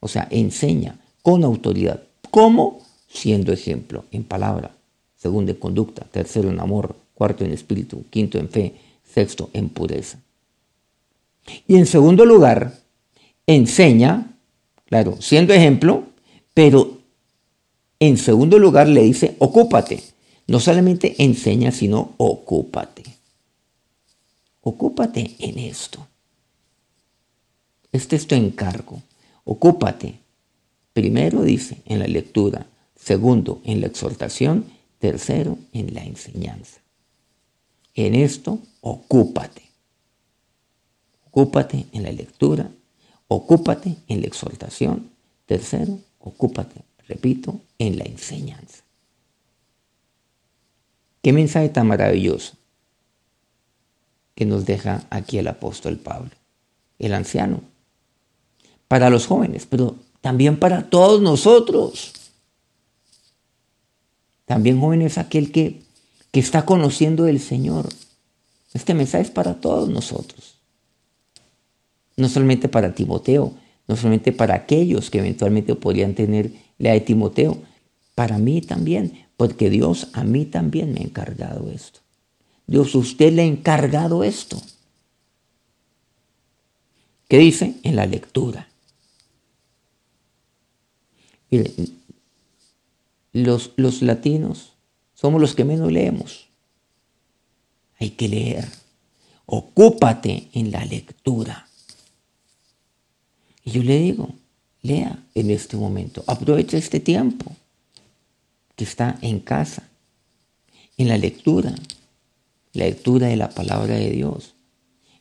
O 0.00 0.08
sea, 0.08 0.28
enseña 0.30 1.00
con 1.22 1.42
autoridad. 1.42 2.02
¿Cómo? 2.30 2.85
Siendo 3.16 3.50
ejemplo 3.50 4.04
en 4.12 4.24
palabra. 4.24 4.76
Segundo, 5.16 5.52
en 5.52 5.58
conducta. 5.58 6.04
Tercero, 6.10 6.50
en 6.50 6.60
amor. 6.60 6.96
Cuarto, 7.14 7.44
en 7.44 7.52
espíritu. 7.52 8.04
Quinto, 8.10 8.38
en 8.38 8.50
fe. 8.50 8.74
Sexto, 9.10 9.48
en 9.54 9.70
pureza. 9.70 10.18
Y 11.66 11.76
en 11.76 11.86
segundo 11.86 12.26
lugar, 12.26 12.78
enseña, 13.46 14.36
claro, 14.84 15.16
siendo 15.20 15.54
ejemplo, 15.54 16.04
pero 16.52 16.98
en 18.00 18.18
segundo 18.18 18.58
lugar 18.58 18.86
le 18.86 19.02
dice, 19.02 19.34
ocúpate. 19.38 20.02
No 20.46 20.60
solamente 20.60 21.14
enseña, 21.18 21.72
sino 21.72 22.12
ocúpate. 22.18 23.02
Ocúpate 24.60 25.36
en 25.38 25.58
esto. 25.58 26.06
Este 27.92 28.16
es 28.16 28.26
tu 28.26 28.34
encargo. 28.34 29.00
Ocúpate. 29.44 30.14
Primero 30.92 31.42
dice 31.42 31.78
en 31.86 32.00
la 32.00 32.06
lectura, 32.06 32.66
segundo 33.06 33.60
en 33.62 33.80
la 33.80 33.86
exhortación, 33.86 34.64
tercero 34.98 35.56
en 35.72 35.94
la 35.94 36.02
enseñanza. 36.02 36.80
En 37.94 38.16
esto, 38.16 38.58
ocúpate. 38.80 39.62
Ocúpate 41.26 41.86
en 41.92 42.02
la 42.02 42.10
lectura, 42.10 42.68
ocúpate 43.28 43.94
en 44.08 44.22
la 44.22 44.26
exhortación, 44.26 45.10
tercero, 45.46 46.00
ocúpate 46.18 46.82
repito, 47.06 47.60
en 47.78 47.96
la 47.96 48.04
enseñanza. 48.04 48.82
Qué 51.22 51.32
mensaje 51.32 51.68
tan 51.68 51.86
maravilloso 51.86 52.54
que 54.34 54.46
nos 54.46 54.66
deja 54.66 55.06
aquí 55.10 55.38
el 55.38 55.46
apóstol 55.46 55.96
Pablo, 55.98 56.32
el 56.98 57.14
anciano, 57.14 57.60
para 58.88 59.10
los 59.10 59.28
jóvenes, 59.28 59.64
pero 59.64 59.94
también 60.20 60.58
para 60.58 60.90
todos 60.90 61.22
nosotros. 61.22 62.25
También 64.46 64.80
jóvenes 64.80 65.18
aquel 65.18 65.52
que, 65.52 65.82
que 66.30 66.40
está 66.40 66.64
conociendo 66.64 67.26
el 67.26 67.40
Señor. 67.40 67.88
Este 68.72 68.94
mensaje 68.94 69.24
es 69.24 69.30
para 69.30 69.60
todos 69.60 69.88
nosotros. 69.88 70.54
No 72.16 72.28
solamente 72.28 72.68
para 72.68 72.94
Timoteo, 72.94 73.52
no 73.88 73.96
solamente 73.96 74.32
para 74.32 74.54
aquellos 74.54 75.10
que 75.10 75.18
eventualmente 75.18 75.74
podrían 75.74 76.14
tener 76.14 76.50
la 76.78 76.92
de 76.92 77.00
Timoteo, 77.00 77.58
para 78.14 78.38
mí 78.38 78.62
también, 78.62 79.26
porque 79.36 79.68
Dios 79.68 80.08
a 80.12 80.24
mí 80.24 80.46
también 80.46 80.94
me 80.94 81.00
ha 81.00 81.04
encargado 81.04 81.70
esto. 81.70 82.00
Dios, 82.66 82.94
usted 82.94 83.32
le 83.32 83.42
ha 83.42 83.46
encargado 83.46 84.24
esto. 84.24 84.60
¿Qué 87.28 87.38
dice? 87.38 87.74
En 87.82 87.96
la 87.96 88.06
lectura. 88.06 88.68
Mire, 91.50 91.72
los, 93.44 93.72
los 93.76 94.00
latinos 94.00 94.72
somos 95.14 95.40
los 95.40 95.54
que 95.54 95.64
menos 95.64 95.92
leemos. 95.92 96.46
Hay 97.98 98.10
que 98.10 98.28
leer. 98.28 98.66
Ocúpate 99.44 100.48
en 100.52 100.70
la 100.70 100.84
lectura. 100.84 101.68
Y 103.64 103.72
yo 103.72 103.82
le 103.82 103.98
digo, 103.98 104.30
lea 104.82 105.22
en 105.34 105.50
este 105.50 105.76
momento, 105.76 106.24
aprovecha 106.26 106.78
este 106.78 107.00
tiempo 107.00 107.54
que 108.74 108.84
está 108.84 109.18
en 109.20 109.40
casa, 109.40 109.88
en 110.96 111.08
la 111.08 111.18
lectura, 111.18 111.74
la 112.72 112.84
lectura 112.84 113.28
de 113.28 113.36
la 113.36 113.50
palabra 113.50 113.96
de 113.96 114.10
Dios, 114.10 114.54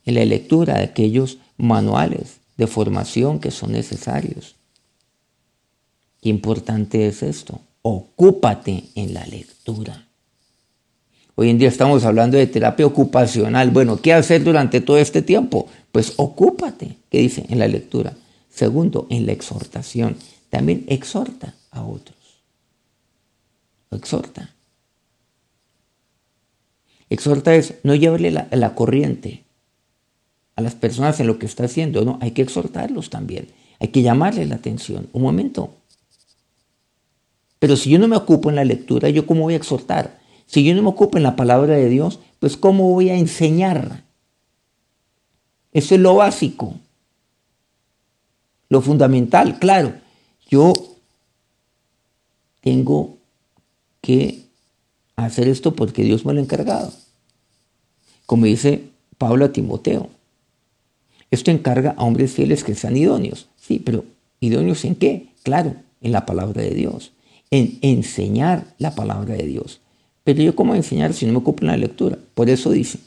en 0.05 0.15
la 0.15 0.25
lectura 0.25 0.75
de 0.75 0.83
aquellos 0.83 1.37
manuales 1.57 2.37
de 2.57 2.67
formación 2.67 3.39
que 3.39 3.51
son 3.51 3.71
necesarios. 3.71 4.55
Qué 6.21 6.29
importante 6.29 7.07
es 7.07 7.23
esto. 7.23 7.59
Ocúpate 7.87 8.85
en 8.95 9.13
la 9.13 9.23
lectura. 9.27 10.07
Hoy 11.35 11.51
en 11.51 11.59
día 11.59 11.67
estamos 11.67 12.03
hablando 12.03 12.35
de 12.35 12.47
terapia 12.47 12.83
ocupacional. 12.83 13.69
Bueno, 13.69 14.01
¿qué 14.01 14.11
hacer 14.11 14.43
durante 14.43 14.81
todo 14.81 14.97
este 14.97 15.21
tiempo? 15.21 15.67
Pues 15.91 16.13
ocúpate, 16.17 16.97
¿qué 17.11 17.19
dice 17.19 17.45
en 17.47 17.59
la 17.59 17.67
lectura? 17.67 18.13
Segundo, 18.49 19.05
en 19.11 19.27
la 19.27 19.33
exhortación. 19.33 20.17
También 20.49 20.85
exhorta 20.87 21.53
a 21.69 21.83
otros. 21.83 22.17
exhorta. 23.91 24.49
Exhorta 27.11 27.53
es 27.53 27.75
no 27.83 27.93
llevarle 27.93 28.31
la, 28.31 28.47
la, 28.49 28.73
corriente 28.73 29.43
a 30.55 30.61
las 30.63 30.73
personas 30.73 31.19
en 31.19 31.27
lo 31.27 31.37
que 31.37 31.45
está 31.45 31.65
haciendo. 31.65 32.03
No, 32.03 32.17
hay 32.19 32.31
que 32.31 32.41
exhortarlos 32.41 33.11
también. 33.11 33.49
Hay 33.79 33.89
que 33.89 34.01
llamarle 34.01 34.47
la 34.47 34.55
atención. 34.55 35.07
Un 35.13 35.21
momento. 35.21 35.75
Pero 37.65 37.77
si 37.77 37.89
yo 37.89 37.97
no 37.97 38.07
me 38.07 38.15
ocupo 38.15 38.51
en 38.51 38.57
la 38.57 38.63
lectura, 38.63 39.09
¿yo 39.09 39.25
cómo 39.25 39.41
voy 39.41 39.55
a 39.55 39.57
exhortar? 39.57 40.19
Si 40.45 40.63
yo 40.63 40.75
no 40.75 40.83
me 40.83 40.89
ocupo 40.89 41.17
en 41.17 41.23
la 41.23 41.35
palabra 41.35 41.73
de 41.73 41.89
Dios, 41.89 42.19
pues 42.39 42.57
¿cómo 42.57 42.91
voy 42.91 43.09
a 43.09 43.15
enseñar? 43.15 44.03
Eso 45.73 45.95
es 45.95 46.01
lo 46.01 46.13
básico. 46.13 46.75
Lo 48.69 48.81
fundamental, 48.81 49.57
claro, 49.57 49.95
yo 50.47 50.73
tengo 52.61 53.17
que 53.99 54.43
hacer 55.15 55.47
esto 55.47 55.75
porque 55.75 56.03
Dios 56.03 56.23
me 56.23 56.33
lo 56.33 56.41
ha 56.41 56.43
encargado. 56.43 56.93
Como 58.27 58.45
dice 58.45 58.89
Pablo 59.17 59.43
a 59.43 59.51
Timoteo, 59.51 60.11
esto 61.31 61.49
encarga 61.49 61.95
a 61.97 62.03
hombres 62.03 62.31
fieles 62.31 62.63
que 62.63 62.75
sean 62.75 62.95
idóneos. 62.95 63.47
Sí, 63.57 63.79
pero 63.79 64.05
idóneos 64.39 64.85
en 64.85 64.93
qué? 64.93 65.29
Claro, 65.41 65.73
en 66.01 66.11
la 66.11 66.27
palabra 66.27 66.61
de 66.61 66.75
Dios, 66.75 67.11
en 67.51 67.77
enseñar 67.81 68.65
la 68.77 68.95
palabra 68.95 69.35
de 69.35 69.45
Dios. 69.45 69.81
Pero 70.23 70.41
yo 70.41 70.55
cómo 70.55 70.75
enseñar 70.75 71.13
si 71.13 71.25
no 71.25 71.33
me 71.33 71.37
ocupo 71.39 71.61
en 71.61 71.67
la 71.67 71.77
lectura. 71.77 72.17
Por 72.33 72.49
eso 72.49 72.71
dice, 72.71 72.99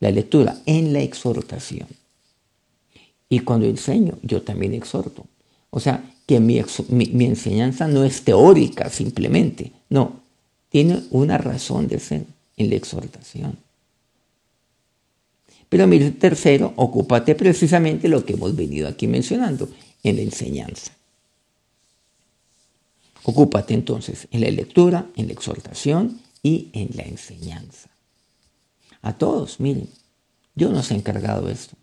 la 0.00 0.10
lectura 0.10 0.56
en 0.66 0.92
la 0.92 1.00
exhortación. 1.00 1.88
Y 3.28 3.40
cuando 3.40 3.66
enseño, 3.66 4.18
yo 4.22 4.42
también 4.42 4.74
exhorto. 4.74 5.26
O 5.70 5.80
sea, 5.80 6.04
que 6.26 6.38
mi, 6.38 6.58
enseñanza 7.24 7.88
no 7.88 8.04
es 8.04 8.22
teórica 8.22 8.90
simplemente, 8.90 9.72
no, 9.88 10.20
tiene 10.68 11.02
una 11.10 11.38
razón 11.38 11.88
de 11.88 11.98
ser 11.98 12.24
en 12.56 12.70
la 12.70 12.76
exhortación. 12.76 13.56
Pero 15.68 15.86
mire, 15.86 16.10
tercero, 16.10 16.72
ocúpate 16.76 17.34
precisamente 17.34 18.08
lo 18.08 18.24
que 18.24 18.34
hemos 18.34 18.54
venido 18.54 18.86
aquí 18.86 19.06
mencionando, 19.06 19.68
en 20.02 20.16
la 20.16 20.22
enseñanza. 20.22 20.92
Ocúpate 23.24 23.74
entonces 23.74 24.26
en 24.30 24.40
la 24.40 24.50
lectura, 24.50 25.06
en 25.16 25.26
la 25.28 25.32
exhortación 25.32 26.20
y 26.42 26.70
en 26.72 26.90
la 26.94 27.04
enseñanza. 27.04 27.90
A 29.00 29.16
todos, 29.16 29.60
miren, 29.60 29.88
Dios 30.54 30.72
nos 30.72 30.90
ha 30.90 30.94
encargado 30.94 31.48
esto. 31.48 31.76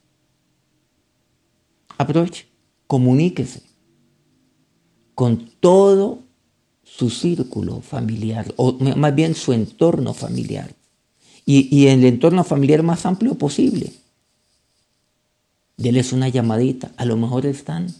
Aproveche, 1.98 2.46
comuníquese 2.88 3.62
con 5.16 5.50
todo 5.60 6.24
su 6.84 7.10
círculo 7.10 7.82
familiar, 7.82 8.54
o 8.56 8.74
más 8.96 9.14
bien 9.14 9.36
su 9.36 9.54
entorno 9.54 10.14
familiar, 10.14 10.74
y, 11.46 11.76
y 11.76 11.88
el 11.88 12.04
entorno 12.06 12.44
familiar 12.44 12.84
más 12.84 13.06
amplio 13.06 13.36
posible. 13.36 13.92
Deles 15.78 16.14
una 16.14 16.30
llamadita, 16.30 16.92
a 16.98 17.06
lo 17.06 17.18
mejor 17.18 17.46
están, 17.46 17.94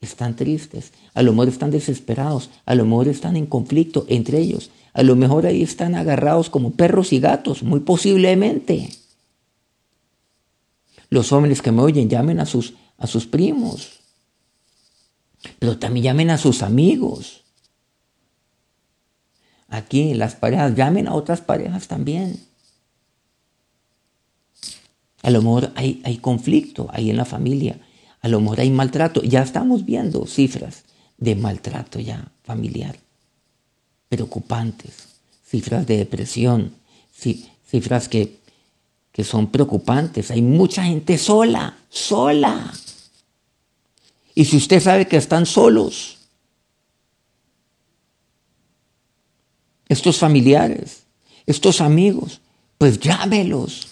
están 0.00 0.36
tristes, 0.36 0.92
a 1.14 1.22
lo 1.22 1.32
mejor 1.32 1.48
están 1.48 1.70
desesperados, 1.70 2.50
a 2.64 2.74
lo 2.74 2.84
mejor 2.84 3.08
están 3.08 3.36
en 3.36 3.46
conflicto 3.46 4.04
entre 4.08 4.38
ellos, 4.38 4.70
a 4.92 5.02
lo 5.02 5.16
mejor 5.16 5.46
ahí 5.46 5.62
están 5.62 5.94
agarrados 5.94 6.50
como 6.50 6.72
perros 6.72 7.12
y 7.12 7.20
gatos, 7.20 7.62
muy 7.62 7.80
posiblemente. 7.80 8.90
Los 11.08 11.28
jóvenes 11.28 11.62
que 11.62 11.72
me 11.72 11.82
oyen 11.82 12.08
llamen 12.08 12.40
a 12.40 12.46
sus, 12.46 12.74
a 12.98 13.06
sus 13.06 13.26
primos, 13.26 14.00
pero 15.58 15.78
también 15.78 16.04
llamen 16.04 16.30
a 16.30 16.38
sus 16.38 16.62
amigos, 16.62 17.44
aquí 19.68 20.14
las 20.14 20.34
parejas 20.34 20.74
llamen 20.74 21.08
a 21.08 21.14
otras 21.14 21.40
parejas 21.40 21.88
también. 21.88 22.40
A 25.22 25.30
lo 25.30 25.42
mejor 25.42 25.72
hay, 25.74 26.00
hay 26.04 26.18
conflicto 26.18 26.88
ahí 26.92 27.10
en 27.10 27.16
la 27.16 27.24
familia, 27.24 27.80
a 28.26 28.28
lo 28.28 28.40
mejor 28.40 28.58
hay 28.58 28.70
maltrato. 28.70 29.22
Ya 29.22 29.40
estamos 29.40 29.84
viendo 29.84 30.26
cifras 30.26 30.82
de 31.16 31.36
maltrato 31.36 32.00
ya 32.00 32.32
familiar, 32.42 32.98
preocupantes, 34.08 35.20
cifras 35.44 35.86
de 35.86 35.98
depresión, 35.98 36.74
cifras 37.64 38.08
que, 38.08 38.40
que 39.12 39.22
son 39.22 39.46
preocupantes. 39.46 40.32
Hay 40.32 40.42
mucha 40.42 40.82
gente 40.82 41.18
sola, 41.18 41.78
sola. 41.88 42.74
Y 44.34 44.44
si 44.44 44.56
usted 44.56 44.80
sabe 44.80 45.06
que 45.06 45.18
están 45.18 45.46
solos, 45.46 46.18
estos 49.88 50.18
familiares, 50.18 51.04
estos 51.46 51.80
amigos, 51.80 52.40
pues 52.76 52.98
llámelos. 52.98 53.86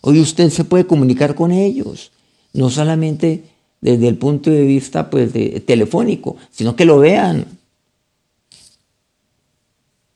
Hoy 0.00 0.18
usted 0.18 0.48
se 0.48 0.64
puede 0.64 0.86
comunicar 0.86 1.34
con 1.34 1.52
ellos, 1.52 2.10
no 2.52 2.70
solamente 2.70 3.44
desde 3.80 4.08
el 4.08 4.16
punto 4.16 4.50
de 4.50 4.62
vista 4.62 5.10
pues, 5.10 5.32
telefónico, 5.66 6.36
sino 6.50 6.76
que 6.76 6.84
lo 6.84 6.98
vean. 6.98 7.46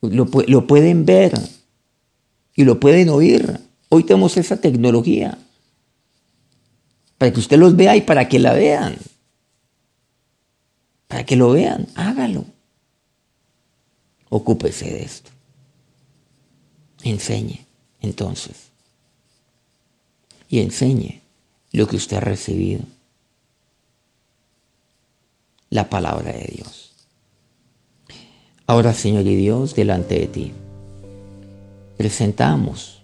Lo, 0.02 0.28
lo 0.46 0.66
pueden 0.66 1.04
ver 1.04 1.34
y 2.54 2.64
lo 2.64 2.78
pueden 2.78 3.08
oír. 3.08 3.60
Hoy 3.88 4.04
tenemos 4.04 4.36
esa 4.36 4.60
tecnología 4.60 5.38
para 7.18 7.32
que 7.32 7.40
usted 7.40 7.58
los 7.58 7.74
vea 7.76 7.96
y 7.96 8.02
para 8.02 8.28
que 8.28 8.38
la 8.38 8.52
vean. 8.52 8.96
Para 11.08 11.24
que 11.24 11.36
lo 11.36 11.50
vean, 11.50 11.88
hágalo. 11.94 12.44
Ocúpese 14.28 14.86
de 14.86 15.02
esto. 15.02 15.30
Enseñe, 17.02 17.64
entonces. 18.00 18.70
Y 20.48 20.60
enseñe 20.60 21.25
lo 21.76 21.86
que 21.86 21.96
usted 21.96 22.16
ha 22.16 22.20
recibido. 22.20 22.82
La 25.70 25.88
palabra 25.88 26.32
de 26.32 26.52
Dios. 26.54 26.92
Ahora, 28.66 28.92
Señor 28.92 29.26
y 29.26 29.36
Dios, 29.36 29.74
delante 29.74 30.18
de 30.18 30.26
ti, 30.26 30.52
presentamos, 31.96 33.02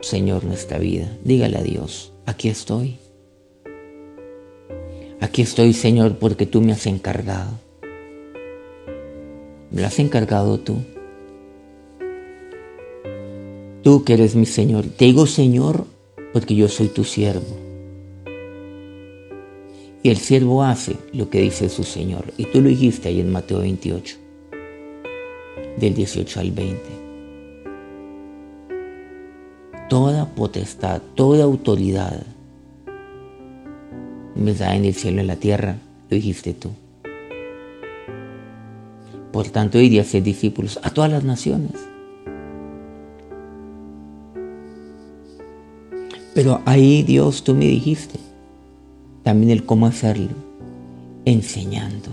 Señor, 0.00 0.44
nuestra 0.44 0.78
vida. 0.78 1.16
Dígale 1.24 1.58
a 1.58 1.62
Dios, 1.62 2.12
aquí 2.26 2.48
estoy. 2.48 2.98
Aquí 5.20 5.42
estoy, 5.42 5.72
Señor, 5.72 6.18
porque 6.18 6.46
tú 6.46 6.60
me 6.60 6.72
has 6.72 6.86
encargado 6.86 7.62
me 9.72 9.84
has 9.84 9.98
encargado 9.98 10.60
tú. 10.60 10.76
Tú 13.82 14.04
que 14.04 14.12
eres 14.12 14.36
mi 14.36 14.46
Señor. 14.46 14.84
Te 14.84 15.06
digo 15.06 15.26
Señor 15.26 15.86
porque 16.32 16.54
yo 16.54 16.68
soy 16.68 16.88
tu 16.88 17.04
siervo. 17.04 17.61
Y 20.02 20.10
el 20.10 20.16
siervo 20.16 20.64
hace 20.64 20.96
lo 21.12 21.30
que 21.30 21.40
dice 21.40 21.68
su 21.68 21.84
Señor. 21.84 22.24
Y 22.36 22.46
tú 22.46 22.60
lo 22.60 22.68
dijiste 22.68 23.08
ahí 23.08 23.20
en 23.20 23.30
Mateo 23.30 23.60
28, 23.60 24.16
del 25.78 25.94
18 25.94 26.40
al 26.40 26.50
20. 26.50 26.80
Toda 29.88 30.34
potestad, 30.34 31.02
toda 31.14 31.44
autoridad 31.44 32.26
me 34.34 34.54
da 34.54 34.74
en 34.74 34.86
el 34.86 34.94
cielo 34.94 35.18
y 35.18 35.20
en 35.20 35.26
la 35.28 35.36
tierra, 35.36 35.76
lo 36.08 36.16
dijiste 36.16 36.54
tú. 36.54 36.70
Por 39.30 39.48
tanto, 39.50 39.78
iría 39.78 40.02
a 40.02 40.04
ser 40.04 40.24
discípulos 40.24 40.80
a 40.82 40.90
todas 40.90 41.12
las 41.12 41.22
naciones. 41.22 41.72
Pero 46.34 46.60
ahí 46.64 47.02
Dios, 47.02 47.44
tú 47.44 47.54
me 47.54 47.66
dijiste 47.66 48.21
también 49.22 49.50
el 49.50 49.64
cómo 49.64 49.86
hacerlo, 49.86 50.34
enseñando. 51.24 52.10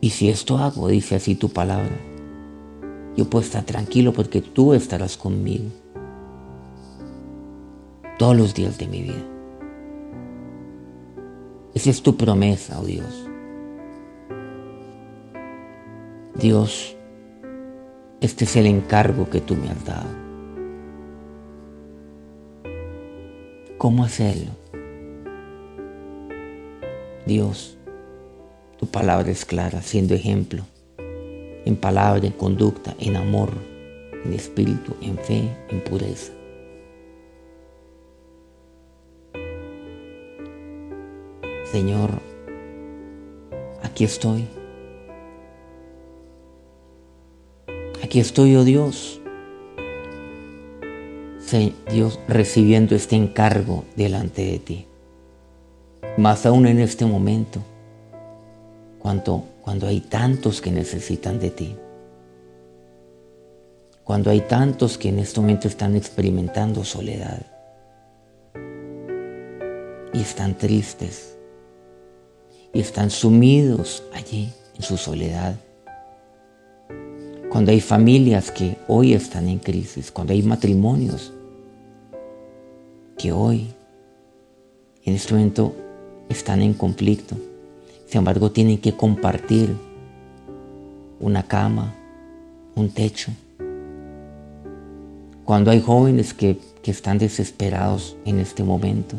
Y 0.00 0.10
si 0.10 0.28
esto 0.28 0.58
hago, 0.58 0.88
dice 0.88 1.14
así 1.14 1.34
tu 1.34 1.48
palabra, 1.48 1.96
yo 3.16 3.30
puedo 3.30 3.44
estar 3.44 3.64
tranquilo 3.64 4.12
porque 4.12 4.42
tú 4.42 4.74
estarás 4.74 5.16
conmigo 5.16 5.70
todos 8.18 8.36
los 8.36 8.54
días 8.54 8.76
de 8.78 8.86
mi 8.86 9.02
vida. 9.02 9.24
Esa 11.74 11.90
es 11.90 12.02
tu 12.02 12.16
promesa, 12.16 12.78
oh 12.80 12.84
Dios. 12.84 13.28
Dios, 16.36 16.96
este 18.20 18.44
es 18.44 18.56
el 18.56 18.66
encargo 18.66 19.30
que 19.30 19.40
tú 19.40 19.56
me 19.56 19.70
has 19.70 19.84
dado. 19.84 20.23
¿Cómo 23.78 24.04
hacerlo? 24.04 24.52
Dios, 27.26 27.76
tu 28.78 28.86
palabra 28.86 29.30
es 29.30 29.44
clara, 29.44 29.82
siendo 29.82 30.14
ejemplo, 30.14 30.64
en 31.64 31.76
palabra, 31.76 32.26
en 32.26 32.32
conducta, 32.32 32.94
en 33.00 33.16
amor, 33.16 33.50
en 34.24 34.32
espíritu, 34.32 34.94
en 35.00 35.18
fe, 35.18 35.56
en 35.70 35.82
pureza. 35.82 36.32
Señor, 41.72 42.10
aquí 43.82 44.04
estoy. 44.04 44.46
Aquí 48.02 48.20
estoy, 48.20 48.54
oh 48.54 48.64
Dios. 48.64 49.20
Dios, 51.90 52.18
recibiendo 52.26 52.96
este 52.96 53.16
encargo 53.16 53.84
delante 53.96 54.44
de 54.44 54.58
ti. 54.58 54.86
Más 56.16 56.46
aún 56.46 56.66
en 56.66 56.80
este 56.80 57.04
momento, 57.06 57.60
cuando, 58.98 59.44
cuando 59.62 59.86
hay 59.86 60.00
tantos 60.00 60.60
que 60.60 60.70
necesitan 60.72 61.38
de 61.38 61.50
ti. 61.50 61.76
Cuando 64.02 64.30
hay 64.30 64.40
tantos 64.40 64.98
que 64.98 65.10
en 65.10 65.18
este 65.18 65.40
momento 65.40 65.68
están 65.68 65.94
experimentando 65.96 66.84
soledad. 66.84 67.44
Y 70.12 70.20
están 70.20 70.56
tristes 70.56 71.36
y 72.72 72.80
están 72.80 73.10
sumidos 73.10 74.02
allí 74.12 74.52
en 74.76 74.82
su 74.82 74.96
soledad. 74.96 75.56
Cuando 77.50 77.70
hay 77.70 77.80
familias 77.80 78.50
que 78.50 78.76
hoy 78.88 79.12
están 79.12 79.48
en 79.48 79.58
crisis, 79.58 80.10
cuando 80.10 80.32
hay 80.32 80.42
matrimonios 80.42 81.33
hoy, 83.32 83.72
en 85.04 85.14
este 85.14 85.34
momento, 85.34 85.74
están 86.28 86.62
en 86.62 86.74
conflicto, 86.74 87.36
sin 88.06 88.18
embargo 88.18 88.50
tienen 88.50 88.78
que 88.78 88.96
compartir 88.96 89.74
una 91.20 91.42
cama, 91.42 91.94
un 92.74 92.90
techo. 92.90 93.32
Cuando 95.44 95.70
hay 95.70 95.80
jóvenes 95.80 96.32
que, 96.34 96.58
que 96.82 96.90
están 96.90 97.18
desesperados 97.18 98.16
en 98.24 98.38
este 98.38 98.64
momento 98.64 99.16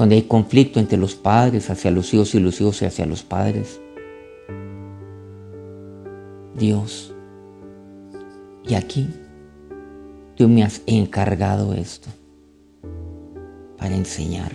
cuando 0.00 0.14
hay 0.14 0.22
conflicto 0.22 0.80
entre 0.80 0.96
los 0.96 1.14
padres 1.14 1.68
hacia 1.68 1.90
los 1.90 2.14
hijos 2.14 2.34
y 2.34 2.40
los 2.40 2.58
hijos 2.58 2.82
hacia 2.82 3.04
los 3.04 3.22
padres. 3.22 3.82
Dios, 6.56 7.12
y 8.66 8.76
aquí 8.76 9.06
tú 10.40 10.48
me 10.48 10.62
has 10.62 10.80
encargado 10.86 11.74
esto 11.74 12.08
para 13.76 13.94
enseñar. 13.94 14.52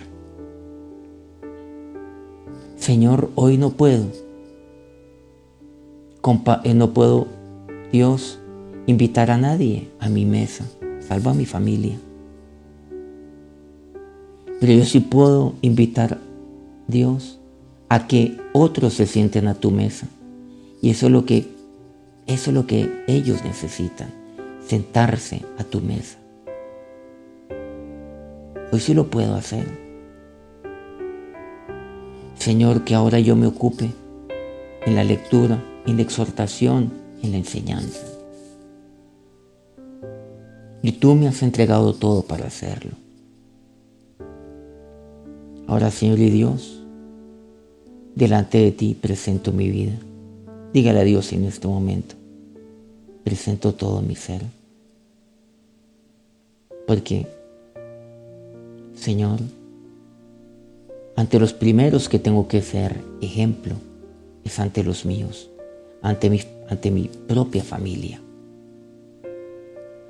Señor, 2.76 3.30
hoy 3.36 3.56
no 3.56 3.70
puedo, 3.70 4.06
eh, 6.64 6.74
no 6.74 6.92
puedo, 6.92 7.28
Dios, 7.92 8.40
invitar 8.86 9.30
a 9.30 9.38
nadie 9.38 9.88
a 10.00 10.08
mi 10.08 10.24
mesa, 10.24 10.64
salvo 11.06 11.30
a 11.30 11.34
mi 11.34 11.46
familia. 11.46 11.96
Pero 14.58 14.72
yo 14.72 14.84
sí 14.84 14.98
puedo 14.98 15.54
invitar, 15.62 16.18
Dios, 16.88 17.38
a 17.88 18.08
que 18.08 18.40
otros 18.52 18.94
se 18.94 19.06
sienten 19.06 19.46
a 19.46 19.54
tu 19.54 19.70
mesa. 19.70 20.08
Y 20.82 20.90
eso 20.90 21.06
es 21.06 21.12
lo 21.12 21.24
que, 21.24 21.46
eso 22.26 22.50
es 22.50 22.54
lo 22.54 22.66
que 22.66 23.04
ellos 23.06 23.44
necesitan, 23.44 24.25
sentarse 24.66 25.42
a 25.58 25.64
tu 25.64 25.80
mesa. 25.80 26.18
Hoy 28.72 28.80
sí 28.80 28.94
lo 28.94 29.08
puedo 29.08 29.34
hacer. 29.34 29.64
Señor, 32.38 32.84
que 32.84 32.94
ahora 32.94 33.20
yo 33.20 33.36
me 33.36 33.46
ocupe 33.46 33.92
en 34.84 34.94
la 34.94 35.04
lectura, 35.04 35.62
en 35.86 35.96
la 35.96 36.02
exhortación, 36.02 36.92
en 37.22 37.32
la 37.32 37.38
enseñanza. 37.38 38.06
Y 40.82 40.92
tú 40.92 41.14
me 41.14 41.28
has 41.28 41.42
entregado 41.42 41.94
todo 41.94 42.22
para 42.22 42.46
hacerlo. 42.46 42.92
Ahora, 45.66 45.90
Señor 45.90 46.20
y 46.20 46.30
Dios, 46.30 46.84
delante 48.14 48.58
de 48.58 48.70
ti 48.70 48.96
presento 49.00 49.52
mi 49.52 49.68
vida. 49.68 49.94
Dígale 50.72 51.00
a 51.00 51.04
Dios 51.04 51.32
en 51.32 51.44
este 51.44 51.66
momento, 51.66 52.14
presento 53.26 53.74
todo 53.74 54.02
mi 54.02 54.14
ser. 54.14 54.42
Porque, 56.86 57.26
Señor, 58.94 59.40
ante 61.16 61.40
los 61.40 61.52
primeros 61.52 62.08
que 62.08 62.20
tengo 62.20 62.46
que 62.46 62.62
ser 62.62 63.02
ejemplo 63.20 63.74
es 64.44 64.60
ante 64.60 64.84
los 64.84 65.04
míos, 65.04 65.50
ante 66.02 66.30
mi, 66.30 66.40
ante 66.70 66.92
mi 66.92 67.08
propia 67.08 67.64
familia, 67.64 68.20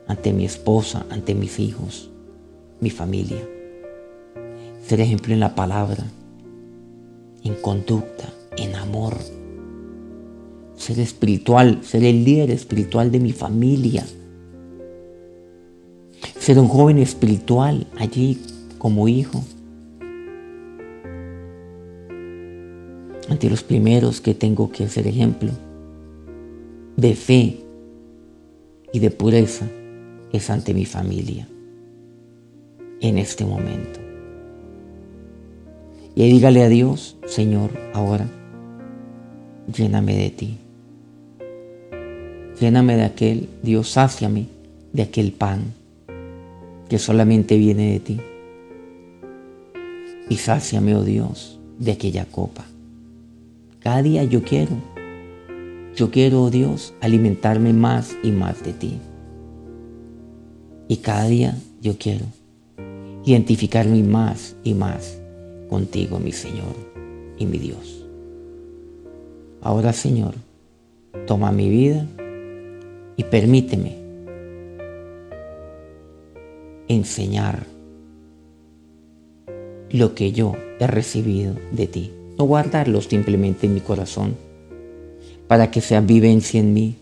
ante 0.07 0.35
mi 0.35 0.45
esposa, 0.45 1.07
ante 1.09 1.35
mis 1.35 1.59
hijos, 1.59 2.11
mi 2.81 2.91
familia 2.91 3.57
ser 4.87 5.01
ejemplo 5.01 5.33
en 5.33 5.41
la 5.41 5.55
palabra, 5.55 6.05
en 7.43 7.55
conducta, 7.55 8.29
en 8.57 8.77
amor. 8.77 9.15
Ser 10.77 11.01
espiritual, 11.01 11.81
ser 11.83 12.05
el 12.05 12.25
líder 12.25 12.51
espiritual 12.51 13.11
de 13.11 13.21
mi 13.21 13.33
familia. 13.33 14.07
Ser 16.39 16.59
un 16.59 16.69
joven 16.69 16.99
espiritual 16.99 17.87
allí 17.99 18.39
como 18.79 19.09
hijo. 19.09 19.43
Ante 23.29 23.51
los 23.51 23.63
primeros 23.63 24.21
que 24.21 24.35
tengo 24.35 24.71
que 24.71 24.89
ser 24.89 25.07
ejemplo 25.07 25.51
de 26.97 27.15
fe 27.15 27.61
y 28.93 28.99
de 28.99 29.11
pureza 29.11 29.67
es 30.33 30.51
ante 30.51 30.73
mi 30.73 30.85
familia 30.85 31.49
en 33.01 33.19
este 33.19 33.45
momento. 33.45 34.01
Y 36.15 36.31
dígale 36.31 36.63
a 36.63 36.69
Dios, 36.69 37.17
Señor, 37.27 37.71
ahora, 37.93 38.27
lléname 39.71 40.17
de 40.17 40.31
ti. 40.31 40.59
Lléname 42.61 42.97
de 42.97 43.05
aquel, 43.05 43.49
Dios, 43.63 43.91
sáciame 43.91 44.47
de 44.93 45.03
aquel 45.03 45.33
pan 45.33 45.75
que 46.89 46.99
solamente 46.99 47.59
viene 47.59 47.93
de 47.93 48.01
ti. 48.01 48.21
Y 50.29 50.37
sáciame, 50.37 50.95
oh 50.95 51.05
Dios, 51.05 51.61
de 51.79 51.93
aquella 51.93 52.25
copa. 52.25 52.65
Cada 53.81 54.03
día 54.03 54.25
yo 54.25 54.43
quiero, 54.43 54.73
yo 55.95 56.11
quiero, 56.11 56.45
oh 56.45 56.51
Dios, 56.51 56.95
alimentarme 57.01 57.73
más 57.73 58.17
y 58.23 58.31
más 58.31 58.65
de 58.65 58.73
ti. 58.73 58.99
Y 60.89 60.97
cada 60.99 61.27
día 61.27 61.57
yo 61.83 61.97
quiero 61.99 62.25
identificarme 63.27 64.03
más 64.05 64.57
y 64.63 64.73
más 64.73 65.21
contigo, 65.69 66.21
mi 66.21 66.33
Señor 66.33 66.75
y 67.37 67.45
mi 67.45 67.59
Dios. 67.59 68.07
Ahora, 69.61 69.93
Señor, 69.93 70.35
toma 71.27 71.51
mi 71.51 71.69
vida 71.69 72.07
y 73.17 73.25
permíteme 73.25 73.97
enseñar 76.89 77.67
lo 79.91 80.15
que 80.15 80.33
yo 80.33 80.55
he 80.79 80.87
recibido 80.87 81.55
de 81.73 81.87
ti. 81.87 82.13
No 82.39 82.45
guardarlo 82.45 83.01
simplemente 83.01 83.67
en 83.67 83.75
mi 83.75 83.81
corazón 83.81 84.37
para 85.49 85.71
que 85.71 85.81
sea 85.81 86.01
vivencia 86.01 86.61
en 86.61 86.75
mí, 86.75 86.97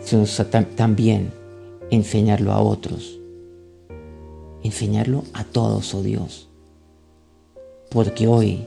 sino 0.00 0.24
también 0.76 1.30
enseñarlo 1.90 2.52
a 2.52 2.60
otros. 2.60 3.18
Enseñarlo 4.62 5.22
a 5.32 5.44
todos, 5.44 5.94
oh 5.94 6.02
Dios 6.02 6.46
porque 7.90 8.26
hoy 8.26 8.64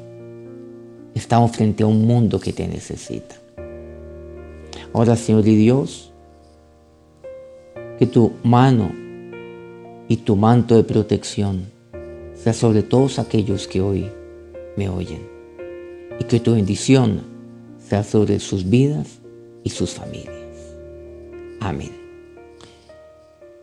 estamos 1.14 1.52
frente 1.52 1.84
a 1.84 1.86
un 1.86 2.06
mundo 2.06 2.40
que 2.40 2.54
te 2.54 2.68
necesita. 2.68 3.36
Ahora, 4.94 5.16
Señor 5.16 5.48
y 5.48 5.56
Dios, 5.56 6.09
que 8.00 8.08
tu 8.08 8.32
mano 8.43 8.91
y 10.08 10.18
tu 10.18 10.38
manto 10.38 10.78
de 10.78 10.86
protección 10.86 11.66
sea 12.34 12.54
sobre 12.54 12.82
todos 12.82 13.20
aquellos 13.20 13.68
que 13.68 13.82
hoy 13.82 14.10
me 14.78 14.88
oyen 14.88 15.20
y 16.18 16.24
que 16.24 16.39
tu 16.39 16.54
bendición 16.54 17.22
sea 17.78 18.06
sobre 18.06 18.39
sus 18.39 18.70
vidas 18.70 19.20
y 19.66 19.72
sus 19.72 19.91
familias. 19.91 20.34
Amén. 21.60 21.91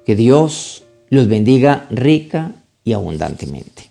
Que 0.04 0.14
Dios 0.14 0.84
los 1.08 1.28
bendiga 1.28 1.86
rica 1.88 2.52
y 2.84 2.92
abundantemente. 2.92 3.90